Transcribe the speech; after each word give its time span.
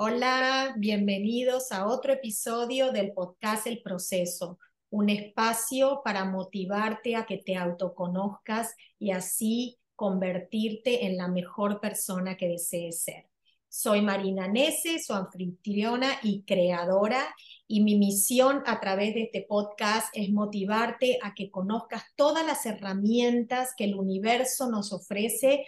Hola, 0.00 0.76
bienvenidos 0.76 1.72
a 1.72 1.88
otro 1.88 2.12
episodio 2.12 2.92
del 2.92 3.10
podcast 3.10 3.66
El 3.66 3.82
Proceso, 3.82 4.60
un 4.90 5.10
espacio 5.10 6.02
para 6.04 6.24
motivarte 6.24 7.16
a 7.16 7.26
que 7.26 7.38
te 7.38 7.56
autoconozcas 7.56 8.76
y 9.00 9.10
así 9.10 9.76
convertirte 9.96 11.06
en 11.06 11.16
la 11.16 11.26
mejor 11.26 11.80
persona 11.80 12.36
que 12.36 12.46
desees 12.46 13.02
ser. 13.02 13.26
Soy 13.68 14.00
Marina 14.00 14.46
Nese, 14.46 15.00
su 15.00 15.14
anfitriona 15.14 16.20
y 16.22 16.44
creadora, 16.44 17.34
y 17.66 17.82
mi 17.82 17.98
misión 17.98 18.62
a 18.66 18.78
través 18.78 19.14
de 19.14 19.22
este 19.22 19.46
podcast 19.48 20.16
es 20.16 20.30
motivarte 20.30 21.18
a 21.24 21.34
que 21.34 21.50
conozcas 21.50 22.04
todas 22.14 22.46
las 22.46 22.64
herramientas 22.66 23.74
que 23.76 23.86
el 23.86 23.96
universo 23.96 24.70
nos 24.70 24.92
ofrece 24.92 25.66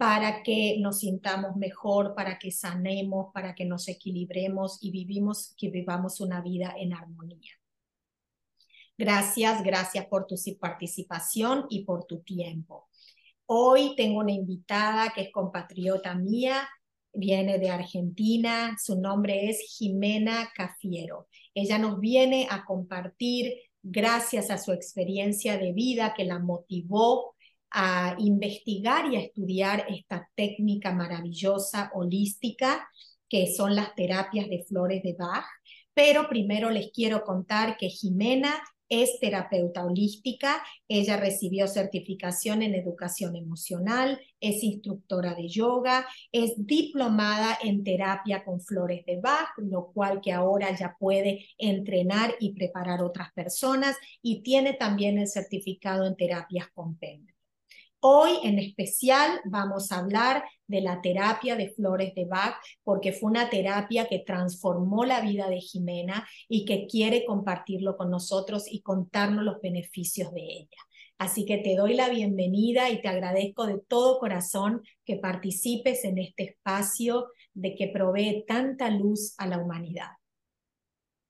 para 0.00 0.42
que 0.42 0.78
nos 0.78 1.00
sintamos 1.00 1.56
mejor, 1.56 2.14
para 2.14 2.38
que 2.38 2.50
sanemos, 2.50 3.26
para 3.34 3.54
que 3.54 3.66
nos 3.66 3.86
equilibremos 3.86 4.78
y 4.80 4.90
vivimos, 4.90 5.52
que 5.58 5.68
vivamos 5.68 6.22
una 6.22 6.40
vida 6.40 6.74
en 6.78 6.94
armonía. 6.94 7.52
Gracias, 8.96 9.62
gracias 9.62 10.06
por 10.06 10.26
tu 10.26 10.36
participación 10.58 11.66
y 11.68 11.84
por 11.84 12.06
tu 12.06 12.20
tiempo. 12.20 12.88
Hoy 13.44 13.94
tengo 13.94 14.20
una 14.20 14.32
invitada 14.32 15.12
que 15.14 15.20
es 15.20 15.30
compatriota 15.30 16.14
mía, 16.14 16.66
viene 17.12 17.58
de 17.58 17.68
Argentina, 17.68 18.78
su 18.82 18.98
nombre 18.98 19.50
es 19.50 19.60
Jimena 19.76 20.50
Cafiero. 20.56 21.28
Ella 21.52 21.78
nos 21.78 22.00
viene 22.00 22.46
a 22.48 22.64
compartir, 22.64 23.52
gracias 23.82 24.48
a 24.50 24.56
su 24.56 24.72
experiencia 24.72 25.58
de 25.58 25.74
vida 25.74 26.14
que 26.16 26.24
la 26.24 26.38
motivó 26.38 27.34
a 27.70 28.16
investigar 28.18 29.12
y 29.12 29.16
a 29.16 29.20
estudiar 29.20 29.86
esta 29.88 30.28
técnica 30.34 30.92
maravillosa, 30.92 31.90
holística, 31.94 32.88
que 33.28 33.52
son 33.54 33.74
las 33.76 33.94
terapias 33.94 34.48
de 34.48 34.64
flores 34.64 35.02
de 35.02 35.14
Bach. 35.14 35.46
Pero 35.94 36.28
primero 36.28 36.70
les 36.70 36.90
quiero 36.92 37.24
contar 37.24 37.76
que 37.76 37.88
Jimena 37.88 38.60
es 38.90 39.20
terapeuta 39.20 39.84
holística, 39.84 40.62
ella 40.88 41.16
recibió 41.16 41.68
certificación 41.68 42.62
en 42.62 42.74
educación 42.74 43.36
emocional, 43.36 44.20
es 44.40 44.64
instructora 44.64 45.34
de 45.34 45.48
yoga, 45.48 46.08
es 46.32 46.54
diplomada 46.66 47.56
en 47.62 47.84
terapia 47.84 48.44
con 48.44 48.60
flores 48.60 49.06
de 49.06 49.20
Bach, 49.20 49.50
lo 49.58 49.92
cual 49.92 50.20
que 50.20 50.32
ahora 50.32 50.76
ya 50.76 50.96
puede 50.98 51.46
entrenar 51.56 52.34
y 52.40 52.52
preparar 52.52 53.00
otras 53.02 53.32
personas 53.32 53.96
y 54.22 54.42
tiene 54.42 54.72
también 54.72 55.18
el 55.18 55.28
certificado 55.28 56.04
en 56.04 56.16
terapias 56.16 56.66
con 56.74 56.96
péndulo. 56.96 57.39
Hoy 58.02 58.38
en 58.44 58.58
especial 58.58 59.42
vamos 59.44 59.92
a 59.92 59.98
hablar 59.98 60.44
de 60.66 60.80
la 60.80 61.02
terapia 61.02 61.54
de 61.54 61.68
flores 61.68 62.14
de 62.14 62.24
Bach, 62.24 62.56
porque 62.82 63.12
fue 63.12 63.30
una 63.30 63.50
terapia 63.50 64.08
que 64.08 64.20
transformó 64.20 65.04
la 65.04 65.20
vida 65.20 65.50
de 65.50 65.60
Jimena 65.60 66.26
y 66.48 66.64
que 66.64 66.86
quiere 66.86 67.26
compartirlo 67.26 67.98
con 67.98 68.10
nosotros 68.10 68.64
y 68.72 68.80
contarnos 68.80 69.44
los 69.44 69.60
beneficios 69.60 70.32
de 70.32 70.40
ella. 70.40 70.78
Así 71.18 71.44
que 71.44 71.58
te 71.58 71.76
doy 71.76 71.92
la 71.92 72.08
bienvenida 72.08 72.88
y 72.88 73.02
te 73.02 73.08
agradezco 73.08 73.66
de 73.66 73.78
todo 73.86 74.18
corazón 74.18 74.80
que 75.04 75.16
participes 75.16 76.02
en 76.04 76.16
este 76.16 76.44
espacio 76.44 77.28
de 77.52 77.74
que 77.74 77.88
provee 77.88 78.46
tanta 78.48 78.88
luz 78.88 79.34
a 79.36 79.46
la 79.46 79.58
humanidad. 79.58 80.08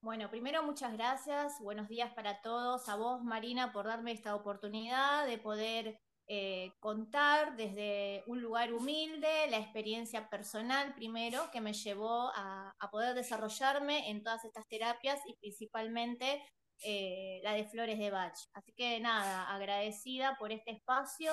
Bueno, 0.03 0.31
primero 0.31 0.63
muchas 0.63 0.93
gracias, 0.93 1.55
buenos 1.61 1.89
días 1.89 2.15
para 2.15 2.41
todos, 2.43 2.89
a 2.89 2.95
vos 2.95 3.25
Marina 3.25 3.73
por 3.73 3.87
darme 3.87 4.13
esta 4.13 4.37
oportunidad 4.37 5.27
de 5.27 5.37
poder 5.37 5.99
eh, 6.33 6.75
contar 6.79 7.57
desde 7.57 8.23
un 8.29 8.41
lugar 8.41 8.73
humilde 8.73 9.49
la 9.51 9.59
experiencia 9.59 10.31
personal 10.31 10.95
primero 10.95 11.51
que 11.51 11.61
me 11.61 11.73
llevó 11.73 12.31
a, 12.37 12.73
poder 12.93 13.17
desarrollarme 13.17 14.09
en 14.11 14.23
todas 14.23 14.45
estas 14.45 14.69
terapias 14.69 15.19
y 15.27 15.35
principalmente 15.41 16.41
eh, 16.85 17.41
la 17.43 17.55
de 17.55 17.65
Flores 17.65 17.99
de 17.99 18.13
Bach. 18.13 18.37
Así 18.53 18.73
que 18.77 19.01
nada, 19.01 19.53
agradecida 19.53 20.37
por 20.39 20.53
este 20.53 20.71
espacio 20.71 21.33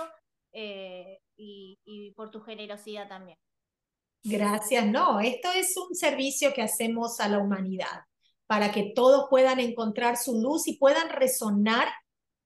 eh, 0.52 1.20
y, 1.36 1.78
y 1.86 2.10
por 2.14 2.32
tu 2.32 2.42
generosidad 2.42 3.08
también. 3.08 3.38
Gracias, 4.24 4.84
no, 4.88 5.20
esto 5.20 5.52
es 5.52 5.78
un 5.78 5.94
servicio 5.94 6.56
que 6.56 6.64
hacemos 6.64 7.20
a 7.20 7.30
la 7.30 7.38
humanidad 7.38 8.02
para 8.48 8.72
que 8.72 8.94
todos 8.96 9.28
puedan 9.30 9.60
encontrar 9.60 10.18
su 10.18 10.42
luz 10.42 10.68
y 10.68 10.80
puedan 10.80 11.10
resonar 11.10 11.88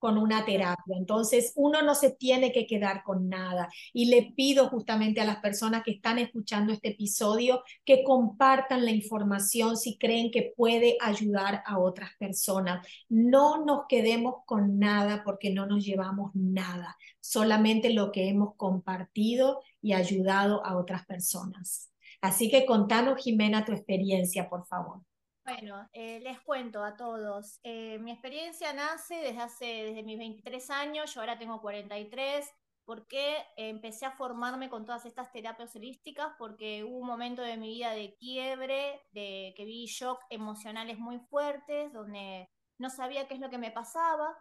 con 0.02 0.18
una 0.18 0.44
terapia. 0.44 0.96
Entonces, 0.98 1.52
uno 1.54 1.80
no 1.80 1.94
se 1.94 2.10
tiene 2.10 2.50
que 2.50 2.66
quedar 2.66 3.04
con 3.04 3.28
nada. 3.28 3.68
Y 3.92 4.06
le 4.06 4.32
pido 4.34 4.68
justamente 4.68 5.20
a 5.20 5.24
las 5.24 5.36
personas 5.36 5.84
que 5.84 5.92
están 5.92 6.18
escuchando 6.18 6.72
este 6.72 6.88
episodio 6.88 7.62
que 7.84 8.02
compartan 8.02 8.84
la 8.84 8.90
información 8.90 9.76
si 9.76 9.98
creen 9.98 10.32
que 10.32 10.54
puede 10.56 10.96
ayudar 11.00 11.62
a 11.64 11.78
otras 11.78 12.10
personas. 12.18 12.84
No 13.08 13.64
nos 13.64 13.82
quedemos 13.88 14.42
con 14.44 14.80
nada 14.80 15.22
porque 15.24 15.50
no 15.50 15.66
nos 15.66 15.84
llevamos 15.84 16.32
nada, 16.34 16.96
solamente 17.20 17.90
lo 17.90 18.10
que 18.10 18.28
hemos 18.28 18.56
compartido 18.56 19.60
y 19.80 19.92
ayudado 19.92 20.66
a 20.66 20.76
otras 20.78 21.06
personas. 21.06 21.92
Así 22.20 22.50
que 22.50 22.66
contanos, 22.66 23.22
Jimena, 23.22 23.64
tu 23.64 23.70
experiencia, 23.70 24.48
por 24.48 24.66
favor. 24.66 25.02
Bueno, 25.44 25.88
eh, 25.92 26.20
les 26.20 26.40
cuento 26.40 26.84
a 26.84 26.96
todos. 26.96 27.58
Eh, 27.64 27.98
mi 27.98 28.12
experiencia 28.12 28.72
nace 28.72 29.16
desde 29.16 29.40
hace, 29.40 29.64
desde 29.64 30.02
mis 30.04 30.16
23 30.16 30.70
años, 30.70 31.12
yo 31.12 31.20
ahora 31.20 31.36
tengo 31.38 31.60
43, 31.60 32.48
porque 32.84 33.44
empecé 33.56 34.06
a 34.06 34.12
formarme 34.12 34.70
con 34.70 34.86
todas 34.86 35.04
estas 35.04 35.32
terapias 35.32 35.74
holísticas, 35.74 36.32
porque 36.38 36.84
hubo 36.84 36.98
un 36.98 37.06
momento 37.06 37.42
de 37.42 37.56
mi 37.56 37.70
vida 37.70 37.90
de 37.90 38.14
quiebre, 38.18 39.00
de 39.10 39.52
que 39.56 39.64
vi 39.64 39.86
shock 39.86 40.20
emocionales 40.30 40.98
muy 40.98 41.18
fuertes, 41.18 41.92
donde 41.92 42.48
no 42.78 42.88
sabía 42.88 43.26
qué 43.26 43.34
es 43.34 43.40
lo 43.40 43.50
que 43.50 43.58
me 43.58 43.72
pasaba, 43.72 44.38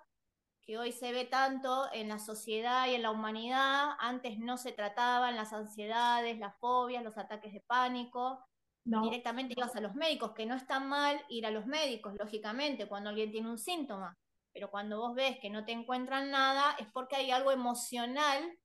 que 0.61 0.77
hoy 0.77 0.91
se 0.91 1.11
ve 1.13 1.25
tanto 1.25 1.91
en 1.93 2.09
la 2.09 2.19
sociedad 2.19 2.87
y 2.87 2.93
en 2.95 3.01
la 3.01 3.11
humanidad, 3.11 3.91
antes 3.99 4.37
no 4.37 4.57
se 4.57 4.71
trataban 4.71 5.35
las 5.35 5.51
ansiedades, 5.53 6.37
las 6.37 6.55
fobias, 6.59 7.03
los 7.03 7.17
ataques 7.17 7.53
de 7.53 7.61
pánico, 7.61 8.39
directamente 8.83 9.53
ibas 9.57 9.75
a 9.75 9.81
los 9.81 9.95
médicos, 9.95 10.31
que 10.33 10.45
no 10.45 10.55
está 10.55 10.79
mal 10.79 11.23
ir 11.29 11.45
a 11.45 11.51
los 11.51 11.65
médicos, 11.65 12.15
lógicamente, 12.17 12.87
cuando 12.87 13.09
alguien 13.09 13.31
tiene 13.31 13.49
un 13.49 13.59
síntoma, 13.59 14.17
pero 14.53 14.69
cuando 14.69 14.99
vos 14.99 15.15
ves 15.15 15.37
que 15.39 15.49
no 15.49 15.65
te 15.65 15.71
encuentran 15.71 16.31
nada, 16.31 16.75
es 16.79 16.87
porque 16.91 17.15
hay 17.15 17.31
algo 17.31 17.51
emocional, 17.51 18.57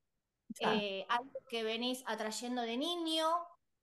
eh, 0.61 1.05
algo 1.09 1.39
que 1.49 1.63
venís 1.63 2.03
atrayendo 2.07 2.63
de 2.63 2.77
niño 2.77 3.29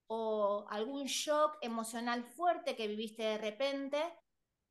o 0.07 0.65
algún 0.69 1.05
shock 1.05 1.57
emocional 1.61 2.23
fuerte 2.23 2.75
que 2.75 2.87
viviste 2.87 3.23
de 3.23 3.37
repente, 3.37 4.01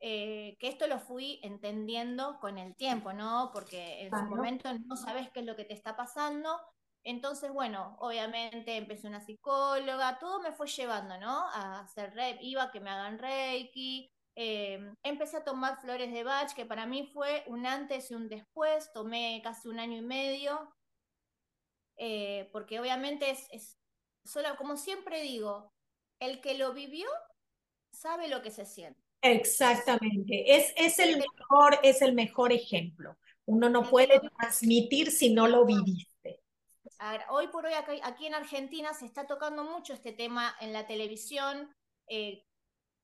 eh, 0.00 0.56
que 0.58 0.68
esto 0.68 0.88
lo 0.88 0.98
fui 0.98 1.38
entendiendo 1.42 2.38
con 2.40 2.58
el 2.58 2.74
tiempo, 2.74 3.12
¿no? 3.12 3.50
Porque 3.52 4.02
en 4.02 4.10
su 4.10 4.24
momento 4.24 4.68
no 4.86 4.96
sabes 4.96 5.30
qué 5.30 5.40
es 5.40 5.46
lo 5.46 5.54
que 5.54 5.64
te 5.64 5.74
está 5.74 5.96
pasando, 5.96 6.58
entonces, 7.04 7.52
bueno, 7.52 7.96
obviamente 8.00 8.76
empecé 8.76 9.08
una 9.08 9.20
psicóloga, 9.20 10.18
todo 10.18 10.40
me 10.40 10.52
fue 10.52 10.68
llevando, 10.68 11.18
¿no? 11.18 11.48
A 11.50 11.80
hacer 11.80 12.14
rep, 12.14 12.38
iba 12.40 12.64
a 12.64 12.70
que 12.70 12.80
me 12.80 12.90
hagan 12.90 13.18
reiki, 13.18 14.10
em, 14.34 14.94
empecé 15.02 15.38
a 15.38 15.44
tomar 15.44 15.80
flores 15.80 16.12
de 16.12 16.24
Bach, 16.24 16.54
que 16.54 16.64
para 16.66 16.86
mí 16.86 17.10
fue 17.12 17.44
un 17.48 17.66
antes 17.66 18.10
y 18.10 18.14
un 18.14 18.28
después, 18.28 18.92
tomé 18.92 19.40
casi 19.42 19.68
un 19.68 19.80
año 19.80 19.98
y 19.98 20.02
medio, 20.02 20.74
eh, 21.96 22.48
porque 22.52 22.80
obviamente 22.80 23.30
es, 23.30 23.48
es, 23.50 23.78
solo, 24.24 24.56
como 24.56 24.76
siempre 24.76 25.22
digo, 25.22 25.72
el 26.20 26.40
que 26.40 26.54
lo 26.54 26.72
vivió 26.72 27.08
sabe 27.92 28.28
lo 28.28 28.42
que 28.42 28.50
se 28.50 28.64
siente. 28.64 29.00
Exactamente, 29.22 30.56
es, 30.56 30.72
es, 30.76 30.98
el 30.98 31.16
mejor, 31.16 31.78
es 31.82 32.02
el 32.02 32.12
mejor 32.12 32.52
ejemplo. 32.52 33.16
Uno 33.44 33.69
no 33.69 33.88
puede 33.88 34.20
transmitir 34.38 35.12
si 35.12 35.32
no 35.32 35.46
lo 35.46 35.64
hoy 37.28 37.48
por 37.48 37.66
hoy 37.66 37.72
aquí, 37.74 38.26
en 38.26 38.34
Argentina 38.34 38.94
se 38.94 39.06
está 39.06 39.26
tocando 39.26 39.64
mucho 39.64 39.92
este 39.92 40.12
tema 40.12 40.54
en 40.60 40.72
la 40.72 40.87
televisión, 40.87 41.75
eh, 42.06 42.46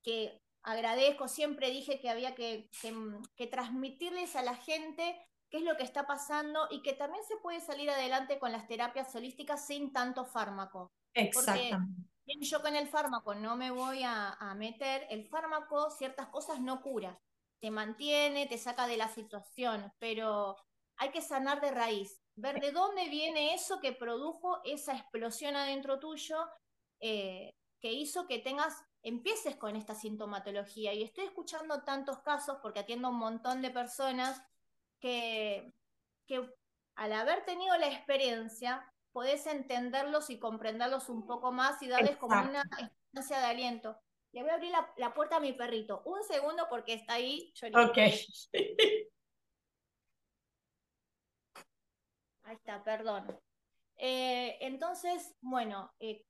que 0.03 0.41
agradezco, 0.63 1.29
siempre 1.29 1.71
dije 1.71 2.01
que 2.01 2.11
había 2.11 2.35
que, 2.35 2.71
transmitirles 3.51 4.37
a 4.37 4.43
la 4.43 4.55
gente 4.55 5.21
qué 5.51 5.59
es 5.59 5.65
lo 5.65 5.77
que 5.77 5.83
está 5.83 6.07
pasando 6.07 6.69
y 6.71 6.83
que 6.83 6.93
también 6.93 7.25
se 7.25 7.37
puede 7.37 7.61
salir 7.61 7.91
adelante 7.91 8.39
con 8.39 8.53
las 8.53 8.67
terapias 8.69 9.15
holísticas 9.15 9.67
sin 9.67 9.93
tanto 9.93 10.25
fármaco. 10.25 10.93
Exactamente. 11.15 11.77
Porque 12.25 12.45
yo 12.45 12.61
con 12.61 12.77
el 12.77 12.89
fármaco 12.89 13.35
no 13.35 13.57
me 13.57 13.71
voy 13.71 14.03
a, 14.03 14.35
a 14.35 14.55
meter, 14.55 15.07
el 15.09 15.27
fármaco 15.29 15.91
ciertas 15.91 16.29
cosas 16.29 16.61
no 16.61 16.83
cura, 16.83 17.19
te 17.61 17.71
mantiene, 17.71 18.47
te 18.47 18.59
saca 18.59 18.87
de 18.87 18.99
la 18.99 19.09
situación, 19.09 19.91
pero 19.99 20.57
hay 20.97 21.11
que 21.11 21.23
sanar 21.23 21.63
de 21.63 21.71
raíz 21.71 22.21
ver 22.39 22.61
de 22.61 22.73
dónde 22.73 23.09
viene 23.09 23.55
eso 23.55 23.81
que 23.81 23.93
produjo 23.93 24.61
esa 24.65 24.95
explosión 24.95 25.57
adentro 25.57 25.99
tuyo, 25.99 26.49
eh, 27.01 27.55
que 27.81 27.93
hizo 27.93 28.27
que 28.27 28.39
tengas, 28.39 28.75
empieces 29.03 29.57
con 29.57 29.77
esta 29.77 29.95
sintomatología. 29.95 30.93
Y 30.95 31.03
estoy 31.03 31.25
escuchando 31.25 31.83
tantos 31.83 32.21
casos, 32.21 32.59
porque 32.63 32.81
atiendo 32.81 33.09
a 33.09 33.11
un 33.11 33.19
montón 33.19 33.63
de 33.63 33.71
personas, 33.71 34.43
que, 35.01 35.73
que 36.27 36.49
al 36.97 37.13
haber 37.13 37.45
tenido 37.45 37.77
la 37.77 37.89
experiencia, 37.89 38.93
podés 39.13 39.47
entenderlos 39.47 40.31
y 40.31 40.39
comprenderlos 40.39 41.09
un 41.09 41.27
poco 41.27 41.53
más 41.53 41.83
y 41.83 41.89
darles 41.89 42.17
como 42.17 42.41
una 42.41 42.63
estancia 43.13 43.39
de 43.39 43.47
aliento. 43.47 43.99
Le 44.33 44.43
voy 44.43 44.51
a 44.51 44.55
abrir 44.55 44.73
la, 44.97 45.15
puerta 45.15 45.37
a 45.37 45.41
mi 45.41 45.53
perrito. 45.53 46.03
Un 46.05 46.23
segundo 46.23 46.67
porque 46.69 46.95
está 46.95 47.15
ahí. 47.15 47.53
Ok. 47.75 47.99
Ahí 52.49 52.57
está, 52.57 52.83
perdón. 52.83 53.27
Eh, 53.99 54.57
entonces, 54.63 55.35
bueno, 55.43 55.93
eh, 56.01 56.25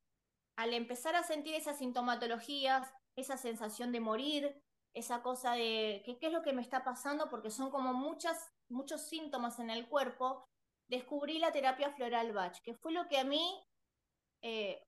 al 0.57 0.75
empezar 0.75 1.15
a 1.15 1.23
sentir 1.23 1.55
esas 1.55 1.79
sintomatologías, 1.79 2.93
esa 3.15 3.37
sensación 3.37 3.93
de 3.93 4.01
morir, 4.01 4.61
esa 4.95 5.23
cosa 5.23 5.53
de 5.53 6.03
qué 6.05 6.19
es 6.27 6.33
lo 6.33 6.43
que 6.43 6.53
me 6.53 6.63
está 6.63 6.83
pasando, 6.83 7.31
porque 7.31 7.53
son 7.53 7.71
como 7.71 7.95
muchas, 7.95 8.51
muchos 8.69 9.03
síntomas 9.03 9.61
en 9.61 9.71
el 9.71 9.89
cuerpo, 9.89 10.45
descubrí 10.89 11.39
la 11.39 11.53
terapia 11.53 11.93
floral 11.93 12.33
Bach, 12.33 12.59
que 12.65 12.75
fue 12.75 12.91
lo 12.91 13.07
que 13.07 13.19
a 13.19 13.25
mí, 13.25 13.63
eh, 14.43 14.83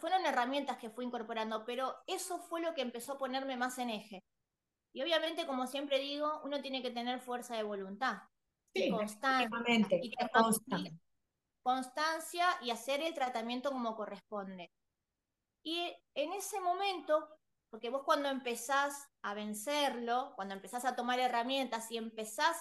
fueron 0.00 0.26
herramientas 0.26 0.78
que 0.78 0.90
fui 0.90 1.04
incorporando, 1.04 1.64
pero 1.64 1.94
eso 2.08 2.40
fue 2.40 2.60
lo 2.60 2.74
que 2.74 2.82
empezó 2.82 3.12
a 3.12 3.18
ponerme 3.18 3.56
más 3.56 3.78
en 3.78 3.90
eje. 3.90 4.24
Y 4.92 5.02
obviamente, 5.02 5.46
como 5.46 5.68
siempre 5.68 6.00
digo, 6.00 6.40
uno 6.42 6.60
tiene 6.60 6.82
que 6.82 6.90
tener 6.90 7.20
fuerza 7.20 7.54
de 7.54 7.62
voluntad. 7.62 8.18
Sí, 8.74 8.90
constancia, 8.90 9.48
y 10.00 10.12
constancia 11.62 12.46
y 12.62 12.70
hacer 12.70 13.02
el 13.02 13.14
tratamiento 13.14 13.70
como 13.70 13.96
corresponde. 13.96 14.72
Y 15.62 15.92
en 16.14 16.32
ese 16.32 16.60
momento, 16.60 17.28
porque 17.70 17.90
vos 17.90 18.02
cuando 18.04 18.28
empezás 18.28 19.08
a 19.22 19.34
vencerlo, 19.34 20.32
cuando 20.36 20.54
empezás 20.54 20.84
a 20.84 20.96
tomar 20.96 21.18
herramientas 21.18 21.90
y 21.90 21.98
empezás 21.98 22.56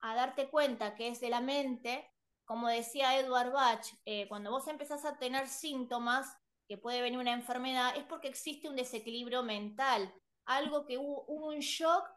a 0.00 0.14
darte 0.14 0.50
cuenta 0.50 0.94
que 0.94 1.08
es 1.08 1.20
de 1.20 1.30
la 1.30 1.40
mente, 1.40 2.10
como 2.44 2.68
decía 2.68 3.18
Edward 3.18 3.52
Bach, 3.52 3.86
eh, 4.04 4.28
cuando 4.28 4.50
vos 4.50 4.68
empezás 4.68 5.04
a 5.04 5.18
tener 5.18 5.48
síntomas, 5.48 6.36
que 6.68 6.78
puede 6.78 7.02
venir 7.02 7.18
una 7.18 7.32
enfermedad, 7.32 7.96
es 7.96 8.04
porque 8.04 8.28
existe 8.28 8.68
un 8.68 8.76
desequilibrio 8.76 9.42
mental, 9.42 10.12
algo 10.46 10.86
que 10.86 10.98
hubo, 10.98 11.24
un 11.26 11.58
shock 11.60 12.08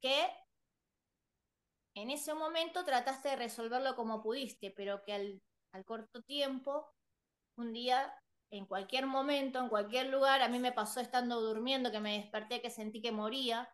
que 0.00 0.28
en 2.02 2.10
ese 2.10 2.34
momento 2.34 2.84
trataste 2.84 3.30
de 3.30 3.36
resolverlo 3.36 3.94
como 3.96 4.22
pudiste, 4.22 4.70
pero 4.70 5.02
que 5.04 5.12
al, 5.12 5.42
al 5.72 5.84
corto 5.84 6.22
tiempo, 6.22 6.86
un 7.56 7.72
día 7.72 8.14
en 8.50 8.66
cualquier 8.66 9.06
momento, 9.06 9.58
en 9.58 9.68
cualquier 9.68 10.08
lugar. 10.08 10.42
A 10.42 10.48
mí 10.48 10.58
me 10.58 10.72
pasó 10.72 11.00
estando 11.00 11.40
durmiendo, 11.40 11.90
que 11.90 12.00
me 12.00 12.18
desperté, 12.18 12.60
que 12.60 12.70
sentí 12.70 13.00
que 13.00 13.12
moría 13.12 13.68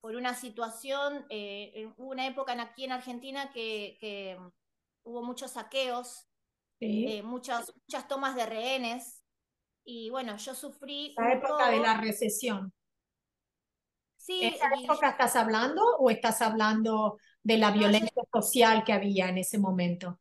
por 0.00 0.16
una 0.16 0.34
situación. 0.34 1.26
Eh, 1.30 1.88
hubo 1.96 2.10
una 2.10 2.26
época 2.26 2.60
aquí 2.60 2.84
en 2.84 2.92
Argentina 2.92 3.52
que, 3.52 4.38
hubo 5.04 5.22
muchos 5.22 5.52
saqueos, 5.52 6.26
eh, 6.80 7.22
muchas, 7.22 7.72
muchas 7.74 8.08
tomas 8.08 8.34
de 8.34 8.46
rehenes. 8.46 9.22
Y 9.84 10.10
bueno, 10.10 10.36
yo 10.36 10.54
sufrí. 10.54 11.14
La 11.16 11.34
época 11.34 11.70
de 11.70 11.78
la 11.78 12.00
recesión. 12.00 12.72
Sí. 14.26 14.40
¿Esa 14.42 14.68
época 14.82 15.10
estás 15.10 15.36
hablando 15.36 15.84
o 16.00 16.10
estás 16.10 16.42
hablando 16.42 17.16
de 17.44 17.58
la 17.58 17.70
violencia 17.70 18.24
social 18.32 18.82
que 18.82 18.92
había 18.92 19.28
en 19.28 19.38
ese 19.38 19.56
momento? 19.56 20.18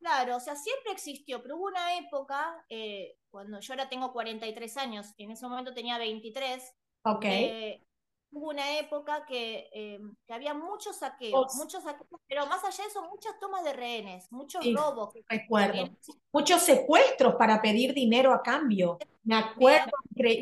Claro, 0.00 0.36
o 0.36 0.40
sea, 0.40 0.54
siempre 0.54 0.92
existió, 0.92 1.42
pero 1.42 1.56
hubo 1.56 1.64
una 1.64 1.96
época, 1.96 2.62
eh, 2.68 3.16
cuando 3.30 3.58
yo 3.60 3.72
ahora 3.72 3.88
tengo 3.88 4.12
43 4.12 4.76
años, 4.76 5.14
en 5.16 5.30
ese 5.30 5.48
momento 5.48 5.72
tenía 5.72 5.96
23. 5.96 6.62
Ok. 7.04 7.24
Eh, 7.24 7.86
hubo 8.32 8.50
una 8.50 8.78
época 8.78 9.24
que, 9.24 9.70
eh, 9.72 9.98
que 10.26 10.34
había 10.34 10.52
muchos 10.52 10.96
saqueos, 10.96 11.54
muchos 11.54 11.82
saqueos, 11.84 12.20
pero 12.26 12.44
más 12.48 12.62
allá 12.64 12.84
de 12.84 12.90
eso, 12.90 13.02
muchas 13.08 13.38
tomas 13.40 13.64
de 13.64 13.72
rehenes, 13.72 14.30
muchos 14.30 14.62
robos. 14.74 15.14
Recuerdo. 15.26 15.88
Muchos 16.32 16.60
secuestros 16.60 17.36
para 17.36 17.62
pedir 17.62 17.94
dinero 17.94 18.34
a 18.34 18.42
cambio. 18.42 18.98
Me 19.24 19.36
acuerdo, 19.36 19.90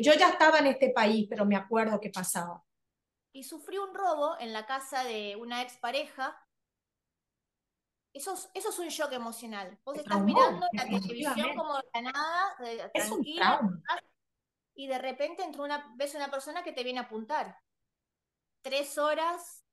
yo 0.01 0.13
ya 0.13 0.27
estaba 0.27 0.59
en 0.59 0.67
este 0.67 0.89
país, 0.89 1.25
pero 1.29 1.45
me 1.45 1.55
acuerdo 1.55 2.01
que 2.01 2.09
pasaba. 2.09 2.61
Y 3.37 3.43
sufrí 3.43 3.77
un 3.77 3.93
robo 3.93 4.35
en 4.39 4.51
la 4.51 4.65
casa 4.65 5.03
de 5.03 5.35
una 5.35 5.61
expareja 5.61 6.43
eso 8.11 8.33
es, 8.55 8.79
un 8.79 8.87
shock 8.87 9.11
emocional. 9.11 9.77
Vos 9.85 9.95
estás 9.95 10.19
mirando 10.23 10.65
la 10.73 10.85
televisión 10.85 11.55
como 11.55 11.75
de 11.75 12.01
nada, 12.01 12.55
tranquila, 12.91 13.61
y 14.73 14.87
de 14.87 14.97
repente 14.97 15.43
entró 15.43 15.65
una, 15.65 15.93
ves 15.97 16.15
una 16.15 16.31
persona 16.31 16.63
que 16.63 16.71
te 16.71 16.83
viene 16.83 16.97
a 16.97 17.03
apuntar. 17.03 17.59
Tres 18.63 18.97
horas 18.97 19.63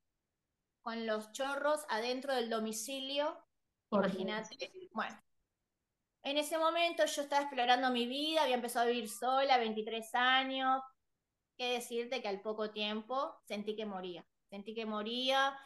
con 0.83 1.07
los 1.07 1.33
chorros 1.33 1.87
adentro 1.89 2.35
del 2.35 2.51
domicilio. 2.51 3.47
Imagínate. 3.91 4.73
Bueno, 4.93 5.19
en 6.23 6.37
ese 6.37 6.59
momento 6.59 7.07
yo 7.07 7.23
estaba 7.23 7.41
explorando 7.41 7.89
mi 7.89 8.05
vida, 8.05 8.43
había 8.43 8.57
empezado 8.57 8.85
a 8.85 8.91
vivir 8.91 9.09
sola, 9.09 9.57
23 9.57 10.15
años. 10.17 10.83
Qué 11.57 11.73
decirte 11.73 12.21
que 12.21 12.29
al 12.29 12.41
poco 12.41 12.71
tiempo 12.71 13.37
sentí 13.45 13.77
que 13.77 13.87
moría. 13.87 14.27
Sentí 14.51 14.75
que 14.75 14.87
moría, 14.87 15.57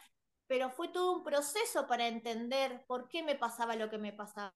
pero 0.47 0.69
fue 0.69 0.87
todo 0.87 1.11
un 1.13 1.23
proceso 1.23 1.87
para 1.87 2.07
entender 2.07 2.83
por 2.87 3.07
qué 3.07 3.23
me 3.23 3.35
pasaba 3.35 3.75
lo 3.75 3.89
que 3.89 3.97
me 3.97 4.13
pasaba. 4.13 4.53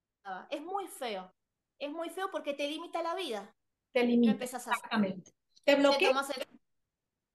Es 0.49 0.61
muy 0.61 0.87
feo, 0.87 1.31
es 1.79 1.91
muy 1.91 2.09
feo 2.09 2.29
porque 2.31 2.53
te 2.53 2.67
limita 2.67 3.03
la 3.03 3.15
vida. 3.15 3.55
Te 3.91 4.03
limita, 4.03 4.43
exactamente. 4.43 5.31
Te 5.63 5.75
bloquea. 5.75 6.11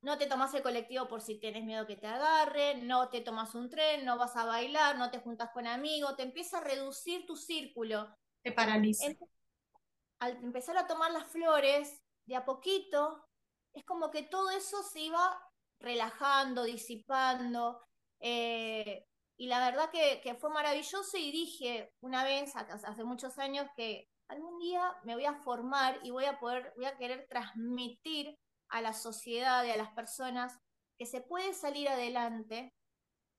no 0.01 0.19
te 0.19 0.27
tomas 0.27 0.55
el 0.55 0.63
colectivo 0.63 1.07
por 1.07 1.21
si 1.21 1.39
tienes 1.39 1.65
miedo 1.65 1.87
que 1.87 1.97
te 1.97 2.07
agarre, 2.07 2.83
no 2.83 3.11
te 3.11 3.21
tomas 3.21 3.55
un 3.55 3.69
tren, 3.69 4.05
no 4.05 4.19
vas 4.19 4.37
a 4.37 4.45
bailar, 4.45 4.99
no 4.99 5.11
te 5.11 5.21
juntas 5.21 5.51
con 5.51 5.67
amigos, 5.67 6.17
te 6.17 6.23
empieza 6.23 6.59
a 6.59 6.65
reducir 6.65 7.27
tu 7.27 7.37
círculo. 7.37 8.17
Te 8.43 8.53
paraliza. 8.53 9.07
al 10.21 10.37
empezar 10.43 10.77
a 10.77 10.87
tomar 10.87 11.13
las 11.13 11.27
flores, 11.29 12.03
de 12.27 12.37
a 12.37 12.45
poquito, 12.45 13.28
es 13.79 13.85
como 13.85 14.11
que 14.11 14.23
todo 14.25 14.51
eso 14.51 14.83
se 14.83 15.01
iba 15.01 15.41
relajando, 15.81 16.65
disipando, 16.65 17.81
eh, 18.21 19.05
y 19.37 19.47
la 19.47 19.61
verdad 19.61 19.91
que, 19.91 20.35
fue 20.35 20.51
maravilloso 20.51 21.17
y 21.17 21.31
dije 21.31 21.93
una 22.01 22.25
vez, 22.25 22.55
hace 22.57 23.05
muchos 23.05 23.39
años, 23.39 23.69
que 23.77 24.09
algún 24.29 24.59
día 24.59 24.93
me 25.05 25.15
voy 25.15 25.27
a 25.27 25.41
formar 25.43 26.01
y 26.03 26.11
voy 26.11 26.25
a 26.25 26.41
poder, 26.41 26.73
voy 26.77 26.87
a 26.87 26.97
querer 26.97 27.27
transmitir 27.29 28.37
a 28.69 28.81
la 28.83 28.93
sociedad 28.93 29.65
y 29.65 29.71
a 29.71 29.77
las 29.77 29.93
personas 29.93 30.59
que 30.99 31.07
se 31.07 31.21
puede 31.21 31.55
salir 31.55 31.89
adelante 31.89 32.75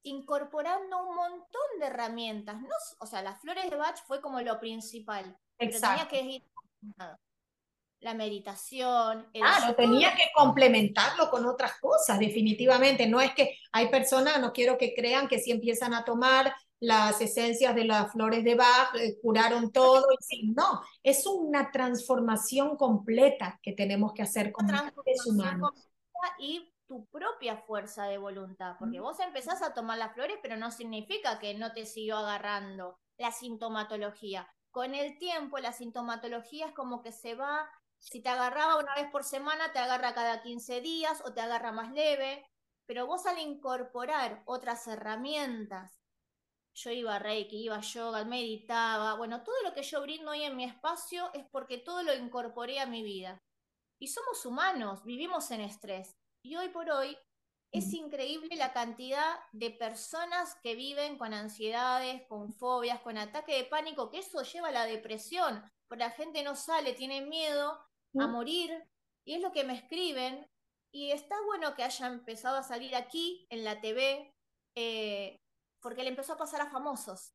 incorporando 0.04 1.06
un 1.06 1.16
montón 1.16 1.80
de 1.80 1.88
herramientas. 1.88 2.62
No, 2.62 2.76
o 3.00 3.06
sea, 3.06 3.22
las 3.22 3.42
flores 3.42 3.70
de 3.70 3.76
Bach 3.76 3.98
fue 4.08 4.22
como 4.22 4.40
lo 4.40 4.58
principal. 4.60 5.38
Exacto. 5.60 5.60
Pero 5.60 5.82
tenía 5.82 6.08
que 6.08 6.36
ir 6.36 6.44
la 8.02 8.14
meditación. 8.14 9.28
claro, 9.34 9.76
tenía 9.76 10.16
que 10.16 10.24
complementarlo 10.36 11.30
con 11.30 11.46
otras 11.46 11.80
cosas, 11.80 12.20
definitivamente. 12.20 13.08
No 13.08 13.20
es 13.20 13.34
que 13.34 13.58
hay 13.72 13.90
personas, 13.90 14.40
no 14.40 14.54
quiero 14.54 14.78
que 14.78 14.94
crean 14.96 15.28
que 15.28 15.40
si 15.40 15.52
empiezan 15.52 15.94
a 15.94 16.06
tomar 16.06 16.54
las 16.80 17.20
esencias 17.20 17.76
de 17.76 17.84
las 17.84 18.12
flores 18.14 18.44
de 18.44 18.56
Bach, 18.56 18.96
eh, 18.96 19.20
curaron 19.22 19.72
todo. 19.72 20.06
Y 20.30 20.52
no, 20.52 20.82
es 21.04 21.26
una 21.26 21.72
transformación 21.72 22.78
completa 22.78 23.60
que 23.62 23.74
tenemos 23.74 24.14
que 24.14 24.22
hacer 24.22 24.52
como 24.52 24.70
seres 24.70 25.26
humanos. 25.26 25.72
Y 26.40 26.74
tu 26.88 27.06
propia 27.08 27.58
fuerza 27.58 28.06
de 28.06 28.18
voluntad, 28.18 28.76
porque 28.80 29.00
vos 29.00 29.20
empezás 29.20 29.62
a 29.62 29.74
tomar 29.74 29.98
las 29.98 30.14
flores, 30.14 30.38
pero 30.42 30.58
no 30.58 30.72
significa 30.72 31.38
que 31.38 31.54
no 31.54 31.72
te 31.74 31.86
siguió 31.86 32.18
agarrando 32.18 32.98
la 33.18 33.32
sintomatología. 33.32 34.48
Con 34.72 34.96
el 34.96 35.18
tiempo, 35.18 35.60
la 35.60 35.74
sintomatología 35.74 36.68
es 36.68 36.74
como 36.74 37.02
que 37.02 37.12
se 37.12 37.36
va 37.36 37.70
si 38.00 38.22
te 38.22 38.30
agarraba 38.30 38.78
una 38.78 38.96
vez 38.96 39.10
por 39.12 39.24
semana, 39.24 39.72
te 39.72 39.80
agarra 39.80 40.14
cada 40.14 40.42
15 40.42 40.82
días 40.82 41.22
o 41.26 41.34
te 41.34 41.42
agarra 41.42 41.72
más 41.72 41.92
leve. 41.92 42.46
Pero 42.86 43.06
vos 43.06 43.26
al 43.28 43.38
incorporar 43.38 44.42
otras 44.46 44.88
herramientas, 44.88 46.02
yo 46.74 46.92
iba 46.92 47.16
a 47.16 47.20
Reiki, 47.20 47.66
iba 47.66 47.76
a 47.76 47.82
yoga, 47.82 48.24
meditaba, 48.26 49.16
bueno, 49.16 49.44
todo 49.44 49.56
lo 49.64 49.74
que 49.74 49.84
yo 49.84 50.02
brindo 50.02 50.32
hoy 50.32 50.44
en 50.44 50.56
mi 50.56 50.64
espacio 50.64 51.32
es 51.34 51.46
porque 51.52 51.78
todo 51.78 52.02
lo 52.04 52.16
incorporé 52.16 52.80
a 52.80 52.86
mi 52.86 53.04
vida. 53.04 53.44
Y 54.00 54.08
somos 54.08 54.46
humanos, 54.46 55.04
vivimos 55.04 55.52
en 55.52 55.62
estrés. 55.62 56.18
Y 56.42 56.56
hoy 56.56 56.70
por 56.70 56.90
hoy 56.90 57.18
es 57.72 57.94
increíble 57.94 58.56
la 58.56 58.74
cantidad 58.74 59.40
de 59.52 59.72
personas 59.72 60.56
que 60.64 60.74
viven 60.74 61.18
con 61.18 61.34
ansiedades, 61.34 62.26
con 62.28 62.54
fobias, 62.54 63.02
con 63.02 63.18
ataque 63.18 63.56
de 63.56 63.66
pánico, 63.66 64.10
que 64.10 64.20
eso 64.20 64.42
lleva 64.42 64.70
a 64.70 64.72
la 64.72 64.86
depresión. 64.86 65.62
Porque 65.88 66.04
la 66.06 66.12
gente 66.12 66.44
no 66.44 66.56
sale, 66.56 66.94
tiene 66.94 67.22
miedo 67.22 67.78
a 68.18 68.28
morir, 68.28 68.72
y 69.26 69.36
es 69.36 69.42
lo 69.42 69.52
que 69.52 69.64
me 69.64 69.76
escriben, 69.76 70.50
y 70.92 71.12
está 71.12 71.36
bueno 71.46 71.76
que 71.76 71.84
haya 71.84 72.08
empezado 72.08 72.58
a 72.58 72.64
salir 72.64 72.96
aquí, 72.96 73.46
en 73.50 73.64
la 73.64 73.82
TV, 73.82 74.34
eh, 74.76 75.40
porque 75.82 76.04
le 76.04 76.10
empezó 76.10 76.34
a 76.34 76.38
pasar 76.38 76.62
a 76.62 76.72
famosos. 76.72 77.34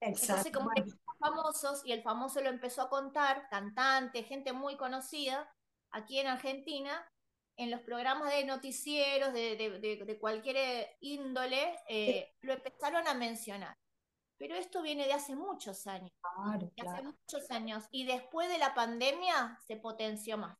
Entonces, 0.00 0.52
como 0.52 0.70
que 0.70 0.84
famosos, 1.18 1.84
y 1.84 1.92
el 1.92 2.02
famoso 2.02 2.40
lo 2.40 2.50
empezó 2.50 2.82
a 2.82 2.90
contar, 2.90 3.48
cantante, 3.48 4.22
gente 4.22 4.52
muy 4.52 4.76
conocida, 4.76 5.50
aquí 5.90 6.18
en 6.18 6.26
Argentina, 6.26 7.10
en 7.56 7.70
los 7.70 7.80
programas 7.80 8.30
de 8.30 8.44
noticieros 8.44 9.32
de, 9.32 9.56
de, 9.56 10.18
cualquier 10.18 10.96
índole, 11.00 11.78
eh, 11.88 12.34
lo 12.40 12.52
empezaron 12.52 13.06
a 13.06 13.14
mencionar. 13.14 13.76
Pero 14.38 14.56
esto 14.56 14.82
viene 14.82 15.06
de 15.06 15.12
hace 15.12 15.36
muchos 15.36 15.86
años. 15.86 16.12
Claro, 16.20 16.70
de 16.76 16.88
hace 16.88 17.02
muchos 17.02 17.50
años. 17.50 17.84
Y 17.90 18.04
después 18.04 18.48
de 18.48 18.58
la 18.58 18.74
pandemia 18.74 19.58
se 19.66 19.76
potenció 19.76 20.36
más. 20.38 20.58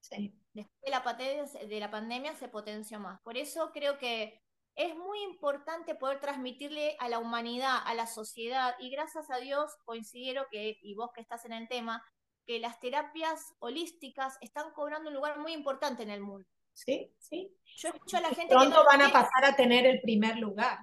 Sí. 0.00 0.34
Después 0.52 0.80
de 0.82 0.90
la, 0.90 1.66
de 1.66 1.80
la 1.80 1.90
pandemia 1.90 2.34
se 2.34 2.48
potenció 2.48 2.98
más. 2.98 3.20
Por 3.20 3.36
eso 3.36 3.70
creo 3.72 3.98
que 3.98 4.40
es 4.74 4.96
muy 4.96 5.22
importante 5.22 5.94
poder 5.94 6.20
transmitirle 6.20 6.96
a 7.00 7.08
la 7.08 7.18
humanidad, 7.18 7.78
a 7.84 7.94
la 7.94 8.06
sociedad, 8.06 8.74
y 8.78 8.90
gracias 8.90 9.30
a 9.30 9.38
Dios 9.38 9.76
considero 9.84 10.46
que, 10.50 10.78
y 10.82 10.94
vos 10.94 11.10
que 11.14 11.20
estás 11.20 11.44
en 11.44 11.52
el 11.52 11.68
tema, 11.68 12.02
que 12.46 12.58
las 12.58 12.80
terapias 12.80 13.54
holísticas 13.58 14.38
están 14.40 14.72
cobrando 14.72 15.10
un 15.10 15.14
lugar 15.14 15.38
muy 15.38 15.52
importante 15.52 16.02
en 16.02 16.10
el 16.10 16.20
mundo. 16.20 16.48
Sí, 16.72 17.12
sí. 17.18 17.54
Yo 17.76 17.90
escucho 17.90 18.16
a 18.16 18.22
la 18.22 18.30
gente 18.30 18.54
Pronto 18.54 18.80
que 18.80 18.96
van 18.96 19.02
a 19.02 19.12
pasar 19.12 19.44
a 19.44 19.54
tener 19.54 19.84
el 19.86 20.00
primer 20.00 20.38
lugar. 20.38 20.78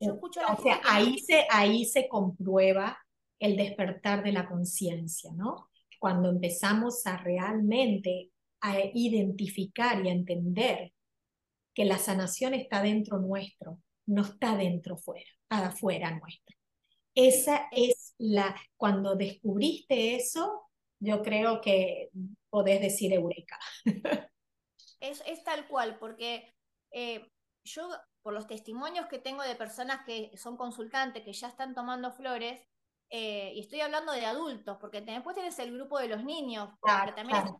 Yo 0.00 0.14
escucho 0.14 0.40
a 0.40 0.44
la 0.44 0.54
o 0.54 0.62
sea, 0.62 0.80
ahí 0.84 1.18
se, 1.18 1.46
ahí 1.50 1.84
se 1.84 2.08
comprueba 2.08 2.98
el 3.38 3.56
despertar 3.56 4.22
de 4.22 4.32
la 4.32 4.48
conciencia, 4.48 5.32
¿no? 5.34 5.70
Cuando 5.98 6.28
empezamos 6.28 7.06
a 7.06 7.16
realmente 7.16 8.30
a 8.60 8.78
identificar 8.94 10.04
y 10.04 10.08
a 10.08 10.12
entender 10.12 10.92
que 11.74 11.84
la 11.84 11.98
sanación 11.98 12.54
está 12.54 12.82
dentro 12.82 13.18
nuestro, 13.18 13.80
no 14.06 14.22
está 14.22 14.56
dentro 14.56 14.96
fuera, 14.96 15.30
afuera 15.48 16.10
nuestro. 16.18 16.56
Esa 17.14 17.68
es 17.72 18.14
la, 18.18 18.56
cuando 18.76 19.14
descubriste 19.14 20.16
eso, 20.16 20.68
yo 21.00 21.22
creo 21.22 21.60
que 21.60 22.10
podés 22.50 22.80
decir 22.80 23.12
eureka. 23.12 23.58
Es, 25.00 25.22
es 25.28 25.44
tal 25.44 25.68
cual, 25.68 25.96
porque 26.00 26.56
eh, 26.90 27.30
yo, 27.62 27.88
por 28.28 28.34
los 28.34 28.46
testimonios 28.46 29.06
que 29.06 29.18
tengo 29.18 29.42
de 29.42 29.54
personas 29.54 30.04
que 30.04 30.30
son 30.36 30.58
consultantes, 30.58 31.24
que 31.24 31.32
ya 31.32 31.48
están 31.48 31.74
tomando 31.74 32.12
flores, 32.12 32.60
eh, 33.08 33.52
y 33.54 33.60
estoy 33.60 33.80
hablando 33.80 34.12
de 34.12 34.26
adultos, 34.26 34.76
porque 34.78 35.00
después 35.00 35.32
tienes 35.32 35.58
el 35.60 35.72
grupo 35.72 35.98
de 35.98 36.08
los 36.08 36.22
niños, 36.24 36.68
que 37.06 37.12
también 37.12 37.56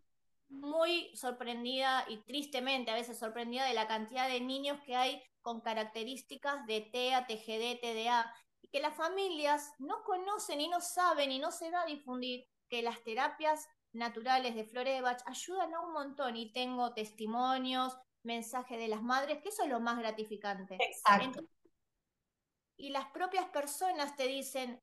muy 0.51 1.11
sorprendida 1.17 2.05
y 2.07 2.19
tristemente 2.19 2.91
a 2.91 2.97
veces 2.97 3.19
sorprendida 3.19 3.65
de 3.65 3.73
la 3.73 3.89
cantidad 3.89 4.29
de 4.29 4.43
niños 4.43 4.79
que 4.85 4.95
hay 4.95 5.23
con 5.41 5.63
características 5.63 6.67
de 6.67 6.83
TEA, 6.83 7.27
TGD, 7.27 7.81
TDA, 7.81 8.31
y 8.61 8.69
que 8.69 8.81
las 8.81 8.95
familias 8.95 9.73
no 9.79 10.03
conocen 10.05 10.61
y 10.61 10.69
no 10.69 10.83
saben 10.83 11.33
y 11.33 11.39
no 11.39 11.51
se 11.51 11.71
da 11.71 11.81
a 11.81 11.87
difundir 11.87 12.45
que 12.69 12.83
las 12.83 13.03
terapias 13.05 13.67
naturales 13.95 14.55
de 14.55 14.65
flores 14.65 14.97
de 14.97 15.01
Bach 15.01 15.23
ayudan 15.25 15.73
a 15.73 15.81
un 15.81 15.95
montón. 15.95 16.37
Y 16.37 16.53
tengo 16.53 16.93
testimonios, 16.93 17.97
mensajes 18.23 18.79
de 18.79 18.89
las 18.89 19.03
madres, 19.03 19.41
que 19.43 19.49
eso 19.49 19.63
es 19.63 19.71
lo 19.71 19.81
más 19.81 19.99
gratificante. 19.99 20.77
Exacto. 20.81 21.43
y 22.77 22.91
las 22.91 23.07
propias 23.11 23.49
personas 23.49 24.15
te 24.17 24.27
dicen, 24.29 24.81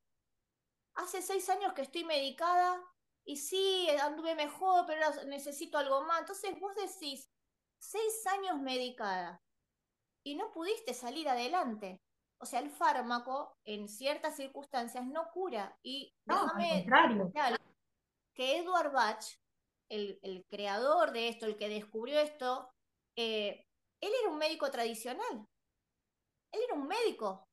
hace 0.96 1.22
seis 1.22 1.50
años 1.50 1.74
que 1.74 1.82
estoy 1.82 2.04
medicada 2.04 2.82
y 3.25 3.38
sí, 3.38 3.88
anduve 4.01 4.36
mejor, 4.36 4.86
pero 4.86 5.01
necesito 5.25 5.77
algo 5.77 6.04
más. 6.04 6.22
Entonces 6.22 6.60
vos 6.60 6.74
decís, 6.75 7.30
seis 7.80 8.27
años 8.27 8.60
medicada 8.60 9.42
y 10.24 10.36
no 10.36 10.51
pudiste 10.51 10.94
salir 10.94 11.30
adelante. 11.30 12.01
O 12.39 12.46
sea, 12.46 12.60
el 12.60 12.70
fármaco 12.70 13.58
en 13.63 13.88
ciertas 13.88 14.36
circunstancias 14.36 15.06
no 15.06 15.30
cura. 15.32 15.77
Y 15.82 16.13
no, 16.25 16.48
contrario. 16.48 17.32
que 18.34 18.58
Edward 18.60 18.92
Bach, 18.92 19.24
el, 19.89 20.46
creador 20.50 21.12
de 21.12 21.30
esto, 21.30 21.46
el 21.46 21.58
que 21.58 21.70
descubrió 21.70 22.20
esto, 22.20 22.75
eh, 23.15 23.65
él 24.01 24.12
era 24.22 24.29
un 24.29 24.38
médico 24.38 24.69
tradicional. 24.69 25.48
Él 26.51 26.62
era 26.63 26.74
un 26.74 26.88
médico. 26.88 27.48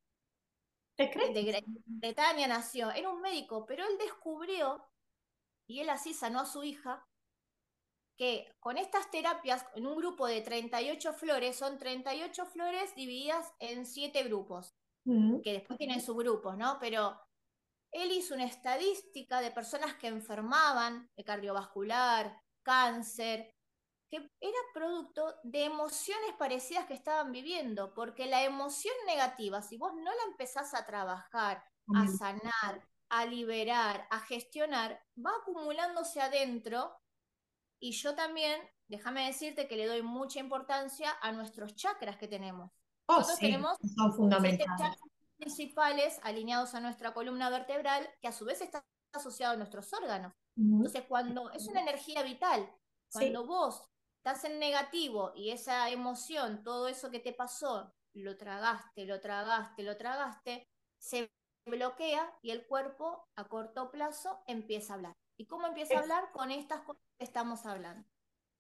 ¿Te 0.97 1.11
crees? 1.11 1.35
De 1.35 1.65
Bretaña 1.87 2.47
nació, 2.47 2.91
era 2.91 3.09
un 3.09 3.21
médico, 3.21 3.65
pero 3.67 3.85
él 3.87 3.97
descubrió 3.99 4.87
y 5.67 5.81
él 5.81 5.89
así 5.91 6.13
sanó 6.13 6.41
a 6.41 6.47
su 6.47 6.63
hija, 6.65 7.07
que 8.17 8.55
con 8.61 8.77
estas 8.77 9.11
terapias, 9.11 9.65
en 9.75 9.87
un 9.87 9.97
grupo 9.97 10.27
de 10.27 10.43
38 10.43 11.15
flores, 11.15 11.57
son 11.57 11.79
38 11.79 12.47
flores 12.47 12.95
divididas 12.95 13.53
en 13.59 13.87
7 13.87 14.23
grupos, 14.25 14.77
que 15.05 15.53
después 15.53 15.79
tienen 15.79 16.01
subgrupos, 16.01 16.57
¿no? 16.57 16.79
Pero 16.79 17.19
él 17.91 18.13
hizo 18.13 18.35
una 18.35 18.45
estadística 18.45 19.41
de 19.41 19.51
personas 19.51 19.95
que 19.95 20.09
enfermaban 20.09 21.11
de 21.17 21.25
cardiovascular, 21.25 22.39
cáncer, 22.63 23.55
que 24.13 24.31
era 24.43 24.59
producto 24.75 25.35
de 25.43 25.65
emociones 25.65 26.35
parecidas 26.39 26.85
que 26.85 26.93
estaban 26.93 27.33
viviendo, 27.33 27.95
porque 27.95 28.27
la 28.27 28.43
emoción 28.43 28.93
negativa, 29.07 29.63
si 29.63 29.79
vos 29.79 29.95
no 29.95 30.03
la 30.03 30.23
empezás 30.31 30.75
a 30.75 30.85
trabajar, 30.85 31.65
a 31.95 32.07
sanar, 32.09 32.87
a 33.09 33.25
liberar, 33.25 34.07
a 34.11 34.21
gestionar, 34.21 35.03
va 35.17 35.31
acumulándose 35.41 36.21
adentro 36.21 36.95
y 37.81 37.93
yo 37.93 38.15
también, 38.15 38.61
déjame 38.87 39.25
decirte 39.25 39.67
que 39.67 39.77
le 39.77 39.87
doy 39.87 40.03
mucha 40.03 40.41
importancia 40.41 41.17
a 41.23 41.33
nuestros 41.33 41.75
chakras 41.75 42.19
que 42.19 42.29
tenemos. 42.29 42.71
Oh, 43.07 43.15
Nosotros 43.15 43.39
tenemos 43.39 43.79
son 43.97 44.13
fundamentales. 44.13 44.79
chakras 44.79 44.99
principales 45.39 46.21
alineados 46.23 46.75
a 46.75 46.81
nuestra 46.81 47.15
columna 47.15 47.49
vertebral 47.49 48.07
que 48.21 48.29
a 48.29 48.33
su 48.33 48.45
vez 48.45 48.61
está 48.61 48.85
asociado 49.15 49.55
a 49.55 49.57
nuestros 49.57 49.91
órganos. 49.95 50.35
Entonces, 50.55 51.05
cuando 51.09 51.51
es 51.53 51.67
una 51.67 51.81
energía 51.81 52.23
vital, 52.23 52.71
cuando 53.11 53.47
vos 53.47 53.89
estás 54.25 54.45
en 54.45 54.61
negativo 54.61 55.33
y 55.35 55.51
esa 55.51 55.91
emoción, 55.91 56.63
todo 56.63 56.87
eso 56.87 57.11
que 57.11 57.19
te 57.19 57.33
pasó, 57.33 57.93
lo 58.15 58.37
tragaste, 58.37 59.05
lo 59.05 59.21
tragaste, 59.21 59.83
lo 59.83 59.97
tragaste, 59.97 60.69
se 60.97 61.29
bloquea 61.67 62.33
y 62.41 62.53
el 62.53 62.65
cuerpo 62.65 63.27
a 63.35 63.49
corto 63.49 63.91
plazo 63.91 64.39
empieza 64.47 64.93
a 64.93 64.97
hablar. 64.97 65.13
¿Y 65.37 65.47
cómo 65.47 65.67
empieza 65.67 65.97
a 65.97 66.03
hablar? 66.03 66.31
Con 66.33 66.53
estas 66.53 66.83
cosas 66.83 67.03
que 67.19 67.25
estamos 67.25 67.67
hablando. 67.67 68.09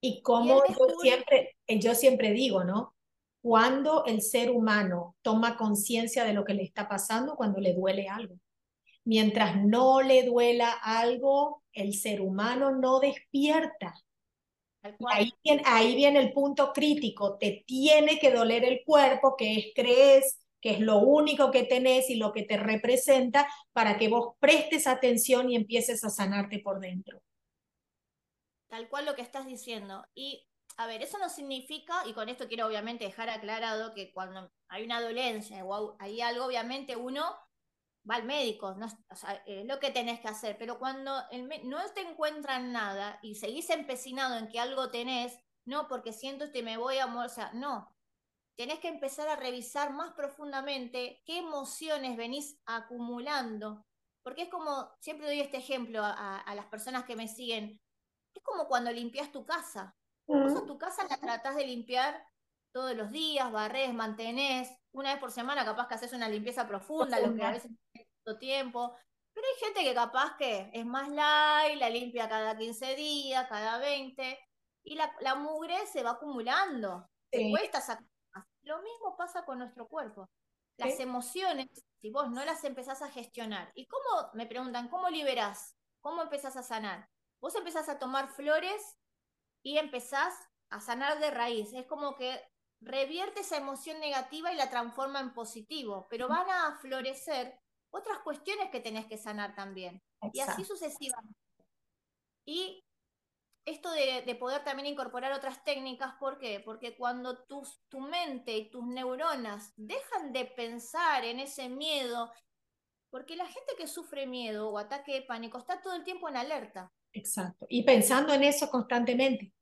Y 0.01 0.21
como 0.23 0.67
yo, 0.67 0.75
siempre, 1.01 1.55
eh, 1.69 1.79
yo 1.79 1.95
siempre 1.95 2.33
digo, 2.33 2.65
¿no? 2.65 2.97
Cuando 3.41 4.05
el 4.05 4.21
ser 4.21 4.51
humano 4.51 5.15
toma 5.23 5.57
conciencia 5.57 6.25
de 6.25 6.33
lo 6.33 6.45
que 6.45 6.55
le 6.55 6.65
está 6.65 6.89
pasando, 6.89 7.37
cuando 7.37 7.61
le 7.61 7.73
duele 7.73 8.09
algo. 8.09 8.35
Mientras 9.05 9.63
no 9.63 10.03
le 10.03 10.25
duela 10.25 10.73
algo, 10.73 11.63
el 11.73 11.95
ser 11.95 12.21
humano 12.21 12.73
no 12.73 12.99
despierta. 12.99 13.95
Ahí 15.09 15.33
viene, 15.45 15.63
ahí 15.67 15.95
viene 15.95 16.19
el 16.19 16.33
punto 16.33 16.73
crítico, 16.73 17.39
te 17.39 17.65
tiene 17.67 18.19
que 18.19 18.33
doler 18.33 18.65
el 18.65 18.83
cuerpo, 18.85 19.37
que 19.37 19.57
es 19.57 19.67
crees 19.75 20.39
que 20.61 20.71
es 20.71 20.81
lo 20.81 20.99
único 20.99 21.51
que 21.51 21.65
tenés 21.65 22.09
y 22.09 22.15
lo 22.15 22.33
que 22.33 22.45
te 22.45 22.57
representa 22.57 23.49
para 23.73 23.99
que 23.99 24.09
vos 24.09 24.37
prestes 24.39 24.87
atención 24.87 25.51
y 25.51 25.57
empieces 25.57 26.05
a 26.05 26.11
sanarte 26.11 26.61
por 26.61 26.79
dentro. 26.79 27.21
Tal 28.69 28.89
cual 28.89 29.05
lo 29.05 29.17
que 29.17 29.23
estás 29.23 29.45
diciendo. 29.45 30.07
Y 30.15 30.47
a 30.77 30.87
ver, 30.87 31.03
eso 31.03 31.19
no 31.19 31.29
significa, 31.29 32.03
y 32.07 32.13
con 32.13 32.29
esto 32.29 32.49
quiero 32.49 32.67
obviamente 32.67 33.05
dejar 33.05 33.29
aclarado 33.29 33.93
que 33.93 34.13
cuando 34.13 34.51
hay 34.69 34.85
una 34.85 35.03
dolencia 35.03 35.65
o 35.65 35.97
hay 35.99 36.21
algo, 36.21 36.47
obviamente 36.47 36.97
uno 36.97 37.37
va 38.09 38.17
al 38.17 38.25
médico, 38.25 38.75
no, 38.75 38.87
es 38.87 39.67
lo 39.67 39.79
que 39.79 39.91
tenés 39.91 40.21
que 40.21 40.29
hacer, 40.29 40.57
pero 40.59 40.79
cuando 40.79 41.13
no 41.65 41.79
te 41.95 42.01
encuentran 42.01 42.73
nada 42.73 43.19
y 43.23 43.37
seguís 43.37 43.71
empecinado 43.71 44.37
en 44.39 44.49
que 44.49 44.59
algo 44.59 44.91
tenés, 44.91 45.39
no, 45.65 45.87
porque 45.89 46.13
siento 46.13 46.51
que 46.51 46.63
me 46.63 46.77
voy 46.77 46.99
a 46.99 47.07
morir, 47.07 47.31
o 47.31 47.35
sea, 47.35 47.53
no, 47.53 47.95
tenés 48.57 48.81
que 48.81 48.89
empezar 48.89 49.29
a 49.29 49.37
revisar 49.37 49.93
más 49.93 50.13
profundamente 50.13 51.23
qué 51.27 51.39
emociones 51.39 52.17
venís 52.17 52.61
acumulando. 52.67 53.87
Porque 54.23 54.43
es 54.43 54.49
como, 54.49 54.91
siempre 55.01 55.27
doy 55.27 55.41
este 55.41 55.57
ejemplo 55.57 56.01
a, 56.05 56.45
las 56.55 56.67
personas 56.67 57.05
que 57.05 57.17
me 57.17 57.27
siguen, 57.27 57.81
es 58.35 58.43
como 58.43 58.69
cuando 58.69 58.93
limpias 58.93 59.33
tu 59.33 59.45
casa. 59.45 59.97
Vos 60.27 60.65
tu 60.65 60.79
casa 60.79 61.05
la 61.09 61.19
tratás 61.19 61.57
de 61.57 61.67
limpiar 61.67 62.25
todos 62.73 62.97
los 62.97 63.11
días, 63.11 63.51
barrés, 63.51 63.93
mantenés, 63.93 64.71
una 64.93 65.11
vez 65.11 65.21
por 65.21 65.33
semana 65.33 65.65
capaz 65.65 65.89
que 65.89 65.95
haces 65.95 66.13
una 66.13 66.29
limpieza 66.29 66.67
profunda, 66.67 67.19
lo 67.21 67.35
que 67.35 67.43
a 67.43 67.51
veces 67.51 67.71
tiempo. 68.39 68.97
Pero 69.33 69.47
hay 69.47 69.65
gente 69.65 69.85
que 69.85 69.95
capaz 69.95 70.37
que 70.37 70.71
es 70.73 70.85
más 70.85 71.09
light, 71.09 71.79
la 71.79 71.91
limpia 71.91 72.29
cada 72.29 72.57
15 72.57 72.97
días, 72.97 73.49
cada 73.49 73.79
20, 73.79 74.39
y 74.85 74.95
la, 74.95 75.35
mugre 75.35 75.87
se 75.87 76.03
va 76.03 76.13
acumulando. 76.13 77.09
Te 77.31 77.51
cuesta 77.51 77.81
sacar 77.81 78.07
lo 78.63 78.81
mismo 78.83 79.17
pasa 79.17 79.45
con 79.45 79.59
nuestro 79.59 79.89
cuerpo. 79.89 80.31
Las 80.77 80.99
emociones, 81.01 81.69
si 82.01 82.11
vos 82.11 82.31
no 82.31 82.45
las 82.45 82.65
empezás 82.65 83.03
a 83.03 83.11
gestionar, 83.11 83.71
¿y 83.75 83.87
cómo, 83.87 84.31
me 84.35 84.47
preguntan, 84.47 84.89
cómo 84.89 85.11
liberás? 85.11 85.77
¿Cómo 86.01 86.23
empezás 86.23 86.57
a 86.57 86.63
sanar? 86.63 87.09
Vos 87.41 87.55
empezás 87.55 87.89
a 87.89 87.99
tomar 87.99 88.29
flores 88.29 88.99
y 89.63 89.79
empezás 89.79 90.35
a 90.71 90.81
sanar 90.81 91.21
de 91.21 91.31
raíz. 91.31 91.73
Es 91.73 91.87
como 91.87 92.17
que 92.17 92.41
revierte 92.81 93.41
esa 93.41 93.59
emoción 93.59 94.01
negativa 94.01 94.53
y 94.53 94.57
la 94.57 94.71
transforma 94.71 95.21
en 95.21 95.35
positivo, 95.35 96.07
pero 96.11 96.27
van 96.29 96.49
a 96.51 96.79
florecer 96.81 97.61
otras 97.93 98.19
cuestiones 98.21 98.71
que 98.71 98.81
tenés 98.81 99.07
que 99.07 99.19
sanar 99.19 99.55
también. 99.55 100.03
Y 100.33 100.41
así 100.41 100.65
sucesivamente. 100.65 101.39
Y 102.45 102.85
esto 103.65 103.93
de, 103.93 104.35
poder 104.41 104.65
también 104.65 104.87
incorporar 104.87 105.33
otras 105.33 105.63
técnicas, 105.63 106.15
¿por 106.19 106.39
qué? 106.39 106.61
Porque 106.61 106.97
cuando 106.97 107.45
tu 107.45 108.01
mente 108.01 108.57
y 108.57 108.71
tus 108.71 108.85
neuronas 108.87 109.73
dejan 109.77 110.33
de 110.33 110.47
pensar 110.47 111.25
en 111.25 111.39
ese 111.39 111.69
miedo 111.69 112.33
Porque 113.11 113.37
la 113.37 113.47
gente 113.47 113.75
que 113.77 113.87
sufre 113.87 114.27
miedo 114.27 114.71
o 114.71 114.79
ataque 114.79 115.13
de 115.13 115.23
pánico 115.23 115.59
está 115.59 115.81
todo 115.81 115.95
el 115.95 116.03
tiempo 116.03 116.29
en 116.29 116.37
alerta. 116.39 116.91
Exacto. 117.13 117.67
Y 117.69 117.85
pensando 117.85 118.33
en 118.33 118.43
eso 118.43 118.71
constantemente. 118.71 119.53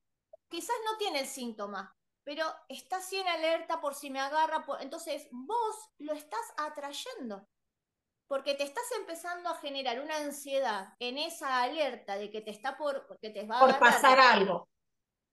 Quizás 0.48 0.76
no 0.84 0.96
tiene 0.98 1.20
el 1.20 1.26
síntoma, 1.26 1.94
pero 2.22 2.44
está 2.68 2.98
así 2.98 3.16
en 3.16 3.26
alerta 3.26 3.80
por 3.80 3.94
si 3.94 4.08
me 4.08 4.20
agarra. 4.20 4.64
Entonces 4.80 5.26
vos 5.32 5.76
lo 5.98 6.12
estás 6.12 6.54
atrayendo. 6.56 7.48
Porque 8.30 8.54
te 8.54 8.62
estás 8.62 8.84
empezando 8.96 9.48
a 9.48 9.56
generar 9.56 9.98
una 9.98 10.16
ansiedad 10.18 10.94
en 11.00 11.18
esa 11.18 11.64
alerta 11.64 12.16
de 12.16 12.30
que 12.30 12.40
te 12.40 12.52
está 12.52 12.78
por, 12.78 13.18
que 13.20 13.30
te 13.30 13.44
va 13.44 13.58
por 13.58 13.76
pasar 13.80 14.20
algo. 14.20 14.68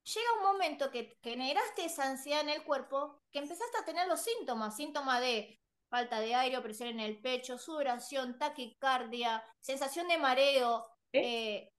Llega 0.03 0.33
un 0.39 0.43
momento 0.51 0.89
que 0.89 1.15
generaste 1.21 1.85
esa 1.85 2.09
ansiedad 2.09 2.41
en 2.41 2.49
el 2.49 2.63
cuerpo 2.63 3.21
que 3.31 3.37
empezaste 3.37 3.77
a 3.77 3.85
tener 3.85 4.07
los 4.07 4.21
síntomas, 4.21 4.75
síntomas 4.75 5.21
de 5.21 5.61
falta 5.91 6.19
de 6.19 6.33
aire, 6.33 6.59
presión 6.61 6.89
en 6.89 6.99
el 6.99 7.21
pecho, 7.21 7.59
sudoración, 7.59 8.39
taquicardia, 8.39 9.43
sensación 9.59 10.07
de 10.07 10.17
mareo, 10.17 10.83
eh, 11.13 11.69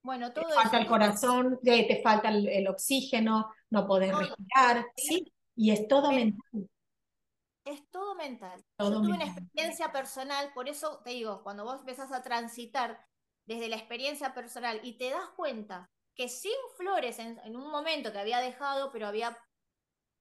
bueno, 0.00 0.32
todo 0.32 0.46
te 0.46 0.54
falta 0.54 0.78
el 0.78 0.86
corazón, 0.86 1.58
te 1.60 2.00
falta 2.04 2.28
el, 2.28 2.68
oxígeno, 2.68 3.52
no 3.70 3.84
poder 3.84 4.14
respirar, 4.14 4.86
¿sí? 4.94 5.32
Y 5.56 5.72
es 5.72 5.88
todo 5.88 6.12
mental. 6.12 6.70
Es 7.66 7.90
todo 7.90 8.14
mental. 8.14 8.64
Yo 8.78 8.92
tuve 8.92 9.12
una 9.12 9.24
experiencia 9.24 9.90
personal, 9.90 10.52
por 10.54 10.68
eso 10.68 11.00
te 11.02 11.10
digo, 11.10 11.42
cuando 11.42 11.64
vos 11.64 11.80
empezás 11.80 12.12
a 12.12 12.22
transitar 12.22 13.04
desde 13.44 13.68
la 13.68 13.74
experiencia 13.74 14.32
personal 14.32 14.78
y 14.84 14.96
te 14.98 15.10
das 15.10 15.28
cuenta 15.34 15.90
que 16.14 16.28
sin 16.28 16.52
flores 16.76 17.18
en, 17.18 17.56
un 17.56 17.68
momento 17.68 18.12
que 18.12 18.20
había 18.20 18.38
dejado, 18.38 18.92
pero 18.92 19.08
había 19.08 19.36